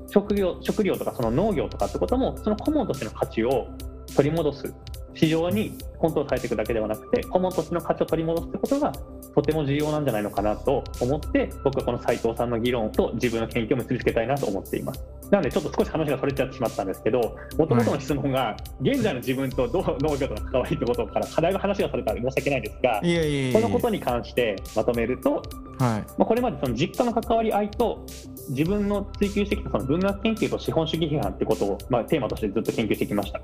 [0.07, 3.67] 食料食料とかその農業とかってこともそのコモンとしての価値を
[4.15, 4.73] 取り戻す
[5.13, 8.91] 市場にコントロールされていくだけではなくてコモンとしての価値を取り戻すってことが
[9.33, 15.03] とても重要なんじゃないのかなと思って僕はこの斉藤さんの議論と自分の研究を結びつけたいなと思っています。
[15.31, 25.41] なのでちょっと少し話がそれちゃってしまったんですけどもともとの質問が現在の自分とどう農業との関わりってことから課題の話がされたら申し訳ないですがこのことに関してまとめると
[25.79, 26.01] はい。
[26.17, 28.05] まあ、これまでその実家の関わり合いと
[28.49, 33.41] 自分の追求してきたその文学研究と資本主義批判ってことを、まあ、テーマとしてずっと研究してきました。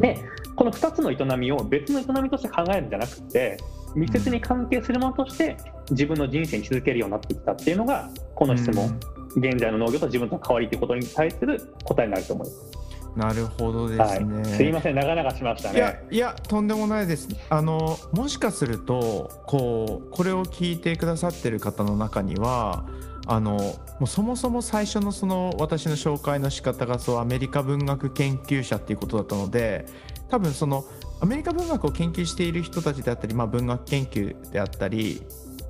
[0.00, 0.18] で
[0.56, 3.56] この2つの営みを別の営みとして考えるんじゃなくて
[3.94, 5.56] 密接に関係するものとして
[5.90, 8.98] 自分の人生に続けるようになってきたっていうのがこの質問、
[9.36, 12.84] 現在の農業と自分との関わりということに対する答えになると思います。
[13.16, 14.18] なるほどではい。
[14.18, 16.04] すね、、すいません長々しましたいやね。
[16.10, 17.28] いやとんでもないです。
[17.48, 22.84] あのもしかするとこうこれを聞いてくださってる方の中には
[23.26, 29.86] あのもうそもそも最初のその私の紹介の仕方がそうアメリカ文学研究者っていうことだったので
[30.28, 30.84] 多分その
[31.24, 35.22] アメリカ文学を研究している人たちであったり、まあ、文学研究であったり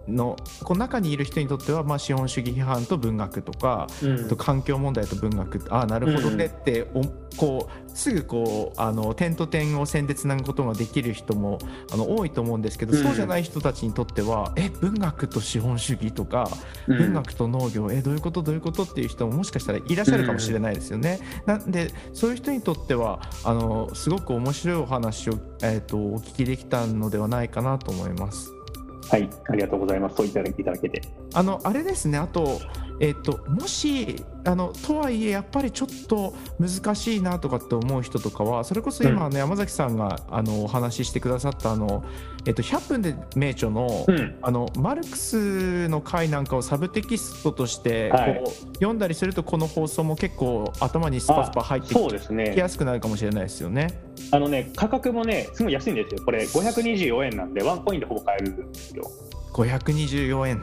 [0.09, 7.03] のこう中にいる人にとっては、まあ、資本主義批判と文学とかうんあと環境問題と文学ああなるほどねってお、
[7.37, 11.59] こうすぐこうあの点と点を線でつなぐことができる人も
[11.93, 16.49] あの多いと思うんですけど、うんそうじゃない人たちにとってはえ文学と資本主義とか、
[16.89, 21.21] うん文学と農業えどういうことどういうことっていう人ももしかしたらいらっしゃるかもしれないですよね。
[21.47, 28.64] なんでそういう人にとってはあのすごく面白いお話を、えー、とお聞きできたのではないかなと思います。
[29.11, 31.03] はいありがとうございますそう頂いていただけて。
[31.35, 32.61] あのあれですねあと,、
[33.01, 42.05] えっともしあのとはいえやっぱりちょっと難しいなとかって思う人とかはそれこそ今、うんあの山崎さんがあのお話ししてくださったあの、
[42.47, 54.01] えっと、100分で名著の,、うんあのマルクスの回なんかをサブテキストとしてこう、はい読んだりするとこの放送も結構頭にスパスパ入ってそうですねきやすくなるかもしれないですよね。
[54.31, 56.23] あのね、価格もね、すごい安いんですよ。
[56.25, 59.11] これ、524円なんで、ワンコインでほぼ買えるんですよ。
[59.55, 60.59] 524円、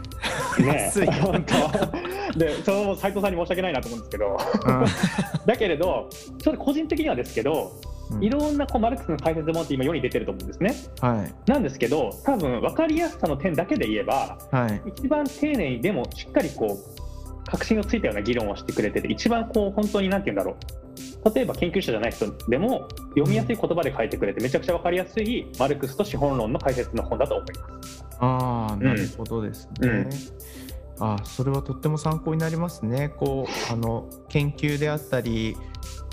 [0.59, 1.07] ね、安い。
[1.07, 2.37] 本当。
[2.37, 7.71] で、その斉藤さんに申し訳ないなと思うんですけど、うだけれど、ちょっと個人的にはですけど、
[8.17, 8.23] ん。
[8.23, 10.75] いろんなこうマルクスの解説もって今世に出てると思うんですね。
[10.99, 11.49] はい。
[11.49, 14.81] なんですけど、多分分かりやすさの点だけで言えば、はい。
[14.89, 17.10] 一番丁寧にでもしっかりこう
[17.45, 20.57] 確信をついたような議論をしてくれてて一番こう本当に何て言うんだろ
[21.25, 28.05] う例えば研究者じゃない人でも読みやすい言葉で書いてくれてめちゃくちゃ分かりやすいマルクスと資本論の解説の本だと思います。
[28.19, 29.87] ああ、なるほどですね。
[29.87, 30.09] うん
[31.03, 33.09] あそれはとっても参考になりますね。
[33.09, 35.57] こうあの研究であったり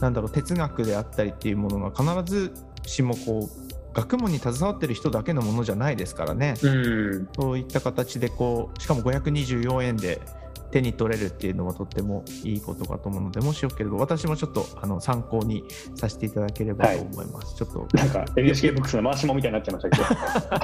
[0.01, 2.55] なんだろう哲学であったりっていうものが必ず
[2.87, 10.23] しもこう学問に携わってる人だけのものじゃないですからね、うん、そういった形でこうしかも524円で
[10.71, 15.65] 手に取れるっていうのはとってもいいことかと思うのでもしよければ私もちょっとあの参考に
[15.95, 17.97] させていただければと思います、はい、ちょっと。
[17.97, 20.61] なんか NHK ブックスの回しもみたいになっちゃいました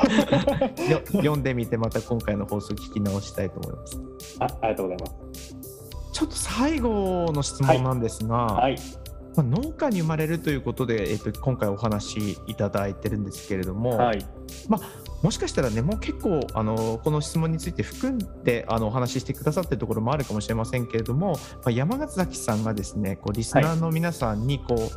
[0.77, 0.95] け？
[0.95, 4.01] ど読んでみてまた今回の放送聞き直したいと思います。
[4.41, 5.57] あありがとうございます。
[6.13, 9.04] ちょっと最後の質問なんですが、はい、はい
[9.37, 14.24] まあ、農家に生まれるということで、えー、と今回お話しいただいてるんですけれども、はい、
[14.68, 14.80] まあ、
[15.22, 24.91] もしかしたらねもう結構あのこの質問について含んであのお話ししてくださってるところもあるかもしれませんけれども、まあ、山崎さんがですねこうリスナーの皆さんにこう、はい、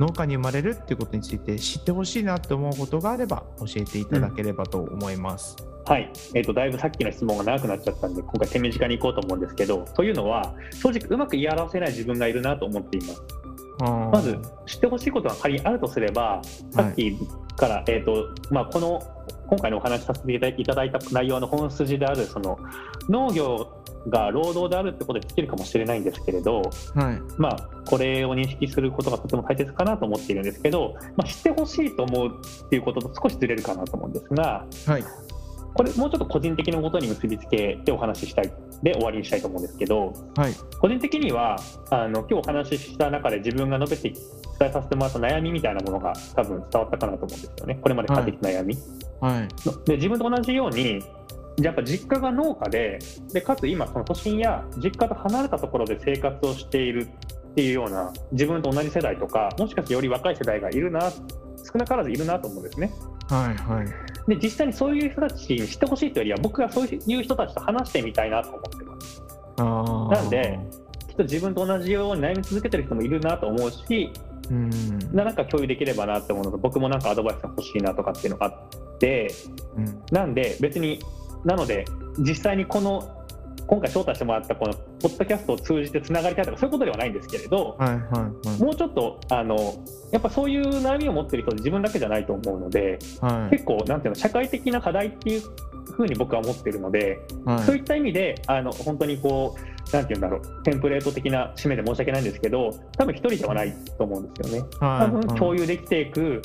[0.00, 5.56] 農家に生まれるっていうことについて知ってほしいなと思うことがあれば教えていただければと思います。
[5.70, 13.45] うんはい、えーと、だいぶさっきの質問が長くなっちゃったんで今回手短にいこうと思うんですけどというのは正直うまく言い表せない自分がいるなと思っています。
[13.78, 17.16] まず知ってほしいことが仮にあるとすればさっき
[17.56, 19.02] から、はい、えーとまあ、この
[19.48, 22.58] 今回のお話しさせていただいた内容の本筋であるその
[23.08, 26.62] 農業が労働であるってことで尽きるかもしれないんですけれど、
[26.94, 27.56] はい、まあ、
[27.86, 35.04] これを認識することがとても大切かなと思っているんですけど、まあ、知ってほしいと思うっていうことと少しずれるかなと思うんですが、はい、
[35.74, 38.52] これもうちょっと個人的なことに結びつけてお話ししたい
[38.82, 41.56] で終わりにしたいと思うんですけど、はい、個人的には
[41.90, 44.18] あの今日お話しした中で自分が述べて
[44.58, 47.78] 伝えさせてもらった悩みみたいなものが多分伝わったかなと思うんですよね。
[47.80, 48.76] これまで感じた悩み。
[49.20, 49.48] はい、
[49.86, 51.02] で自分と同じように
[51.62, 52.98] やっぱ実家が農家で
[53.32, 57.08] でかつ今その都心や実家と離れたところで生活をしている
[57.50, 62.92] っていうような自分と同じ世代とかもしかしてより若い世代がいるな少なからずいるなと思うんですね。
[63.28, 63.86] はいはい、
[64.28, 69.22] で実際にそういう人たちに知ってほしいというよりは僕がそういう人たちと話してみたいなと思ってます。
[69.56, 70.58] なんで
[71.08, 74.10] きっと自分と同じように悩み続けてる人もいるなと思うし、
[74.50, 74.70] うん、
[75.12, 79.32] なんか共有できればなって思うのと僕もなんかアドバイスが欲しいなとかっていうのがあって、
[79.76, 81.00] うん、なんで別に
[81.44, 81.84] なので
[82.18, 83.15] 実際にこの
[83.66, 89.56] 今回招待してもらったこのポッドキャストを通じてつながりたいとかそういうことではないんですけれど、はいはいはい、もうちょっとあの
[90.12, 95.42] やっぱそういう悩みを持ってる人自分だけじゃないと思うので、はい、結構なんていうの社会的な課題っていう
[95.92, 104.68] ふうに僕は思ってるので、はい、そういった意味であの本当にこうなんて言うんだろうテンプレート的な締めで申し訳ないんですけど多分一人ではないと思うんですよね。
[104.80, 106.42] 多分共有できていく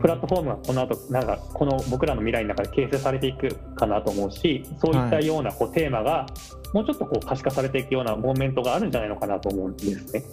[0.00, 6.26] プラットフォームがこの後なんかこの僕らの未来の中で形成されていくかなと思うしそういったようなこうテーマが
[6.72, 10.24] もうちょっとこう可視化されていくようなモーメントがあるんじゃないのかなと思うんですね。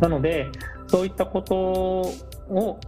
[0.00, 0.46] なので
[0.88, 2.78] そういったことを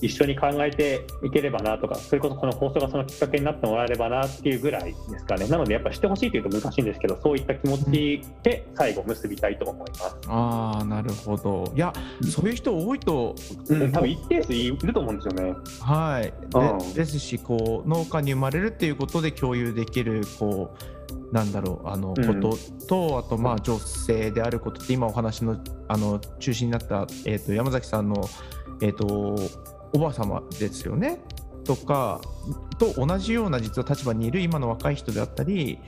[0.00, 10.16] 一緒に考えていければなとか、それこそこの放送がそのきっかけになってもらえればなっていうぐらいですかね、なのでやっぱしてほしいというと難しいんですけど、そういった気持ちで最後、結びたいと思います。
[10.26, 11.72] うん、ああ、なるほど。
[11.74, 11.92] いや、
[12.30, 13.34] そういう人多いと、
[13.68, 15.54] うん、多分一定数いると思うんですよね。
[15.80, 20.94] はい、うん、ですしこう、農家に生まれるっていうことで共有できるこう
[21.34, 28.28] なんだろうあのことと、あとまあ女性であることって今お話のあの中心になった、えー、と山崎さんの、
[28.80, 29.36] えー、と
[29.94, 31.20] おばあ様ですよね？
[31.64, 32.20] とか
[32.78, 35.78] と同じような実は立場にいる今の若い人であったり、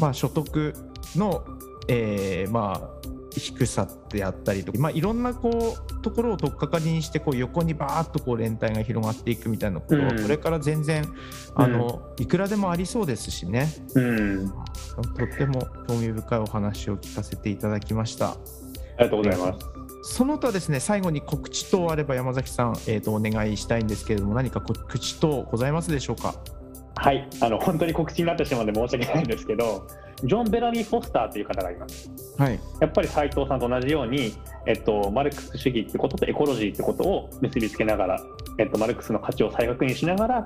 [0.00, 0.74] まあ、所得
[1.14, 1.44] の、
[1.86, 3.00] えー、まあ
[3.36, 11.04] 低さであったりとか、まあ、いろんなこうところを取っかかりにしてこう横にバーッとこう連帯が広がっていくみたいなことはこれから全然、
[11.54, 14.54] あのいくらでもありそうですしね、うん、と
[15.24, 18.30] っても興味深いお話を聞かせていただきました。
[18.30, 18.36] あ
[18.98, 19.79] りがとうございます。
[20.02, 26.34] その他ですね最後に告知等あれば山崎さん、えーと、お願いしたいんですけれども何か告知等ございますでしょうか？
[26.96, 29.86] はいあの本当に告知になってしまうので申し訳ないんですけど
[30.22, 34.34] ジョン・ベラミー・フォスターという方がいます、はい、やっぱり斉藤さんと同じように、
[34.66, 38.22] えっと、マルクス主義ってこととエコロジーってことを結びつけながら、
[38.58, 40.44] えっと、マルクスの価値を再確認しながら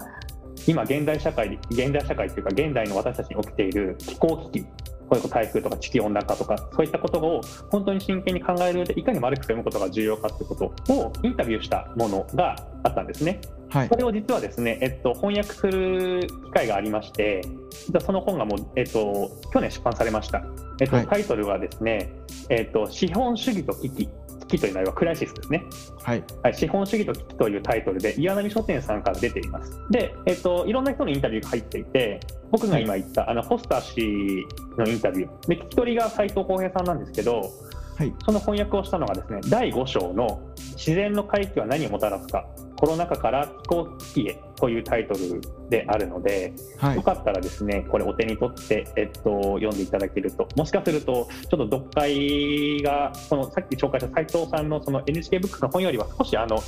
[0.68, 4.66] 今現代社会現代社会というか現代の私たちに起きている気候危機
[5.09, 7.40] こういう台風とか地球温暖化とかそういったことを
[7.70, 13.40] 本当に真剣に考える上でいかにマルクスを読むことが重要かということをインタビューしたものがあったんですね。
[13.70, 17.42] はい、これを実はですね、えっと、翻訳する機会がありまして、
[17.86, 20.44] 実はその本がもう、えっと、去年出版されました。
[20.80, 22.12] えっと、タイトルはですね、
[22.50, 24.09] えっと、資本主義と危機
[24.55, 25.64] 危機というはクライシスですね、
[26.02, 29.80] はい、はい、資本主義と危機というタイトルで岩波書店さんから出ています。
[29.90, 34.46] で、えっと、いろんな人のインタビューが入っていて僕が今言った、はい、あのホスター氏
[34.78, 35.48] のインタビュー。
[35.48, 37.50] で聞き取りが斉藤浩平さんなんですけど、
[37.96, 40.40] はい、その翻訳をしたのがですね第5章の
[40.76, 42.46] 「自然の回帰は何をもたらすか
[42.76, 46.96] コロナ禍から気候危機へ」というタイトルであるので、はい。
[46.96, 56.62] よかったらですねこれお手に取って、えっと、読んでいただけるともしかするとちょっと読解がそのさっき紹介した斉藤さんのその NHK ブックスの本よりは少しあの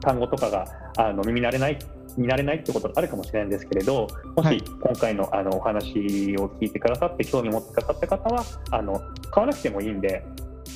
[0.00, 0.64] 単語とかが
[0.96, 1.78] あの耳慣れない
[2.16, 4.58] 見慣れないってことがあるかもしれないんですけれどもはい。
[4.58, 9.00] し今回のあのお話を聞いてくださって興味持ってくださった方はあの
[9.30, 10.24] 買わなくてもいいんで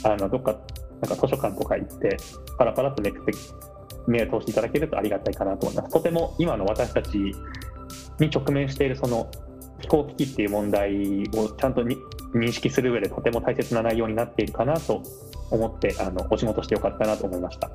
[0.05, 0.52] あのどっか
[1.00, 2.16] なんか図書館とか行って
[2.57, 3.32] パラパラっとめくって
[4.07, 5.92] 目を通していただけるとありがたいかなと思います。
[5.92, 7.18] とても今の私たち
[8.18, 9.30] に直面しているその
[9.80, 11.96] 気候危機っていう問題をちゃんとに
[12.34, 15.02] 認識する上でとても大切な内容になっているかなと
[15.50, 17.70] 思ってあのお仕事してよかったなと思いました。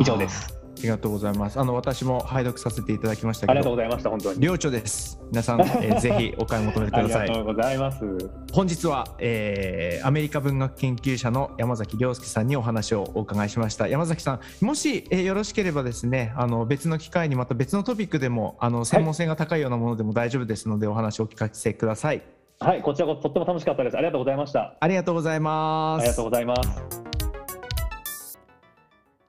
[0.00, 0.57] 以上です。
[0.78, 4.40] ありがとうございますあの私も拝読させていただきましたありがとうございました本当に。
[4.40, 8.30] 領著です皆さん、 えーぜひお買い求めくありださいがとうございます。
[8.52, 22.22] 本日は、えーアメリカ文学研究者の山崎亮介さんにお話をお伺いしました山崎さんもし、えーよろしければですねあの別の機会にまた別のトピックでもあの専門性が高いようなものでも大丈夫ですので、お話をお聞かせください
[22.60, 23.96] はい、こちらこそとっても楽しかったです。
[23.96, 24.74] ありがとうございました。
[24.80, 27.07] ありがとうございますありがとうございます。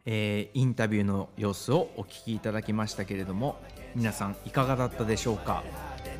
[0.06, 3.58] えーインタビューの様子をお聞きいただきましたけれども
[3.95, 5.64] 皆さんいかがだったでしょうか？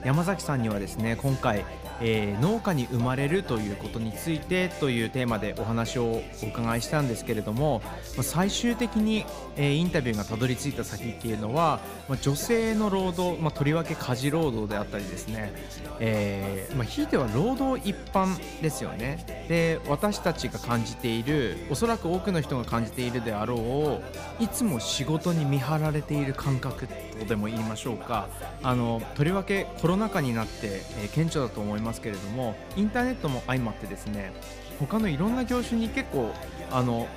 [0.06, 1.66] 山崎さんにはですね今回、
[2.02, 7.82] えー農家に生まれるということについてというテーマでお話をお伺いしたんですけれども
[8.22, 9.26] 最終的に、
[9.58, 15.54] えーインタビューがたどり着いた先っていうのは、まあ女性の労働、まあ、とりわけ家事労働であったりですね、
[16.00, 19.46] えーまあ、ひいては労働一般ですよね。
[19.50, 24.02] で私たちが感じているおそらく多くの人が感じているであろ
[24.40, 28.30] ういつも仕事に見張られている感覚とでも言いましょうか。
[28.64, 34.32] あのとりわけコロナ禍になって、えー顕著だと思いますけれどもインターネットも相まってですね
[34.80, 36.32] 他のいろんな業種に結構
[36.72, 37.08] あの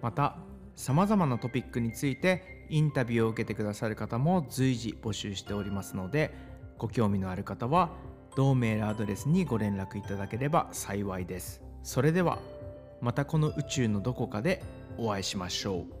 [0.00, 0.36] また
[0.76, 6.34] さまざまなトピックについてインタビューを受けてくださる方も随時募集しておりますので
[6.78, 7.90] ご興味のある方は
[8.36, 11.60] 同メールアドレスにご連絡いただければ幸いです。
[11.82, 12.38] それでは
[13.00, 14.62] またこの宇宙のどこかで
[14.96, 15.99] お会いしましょう。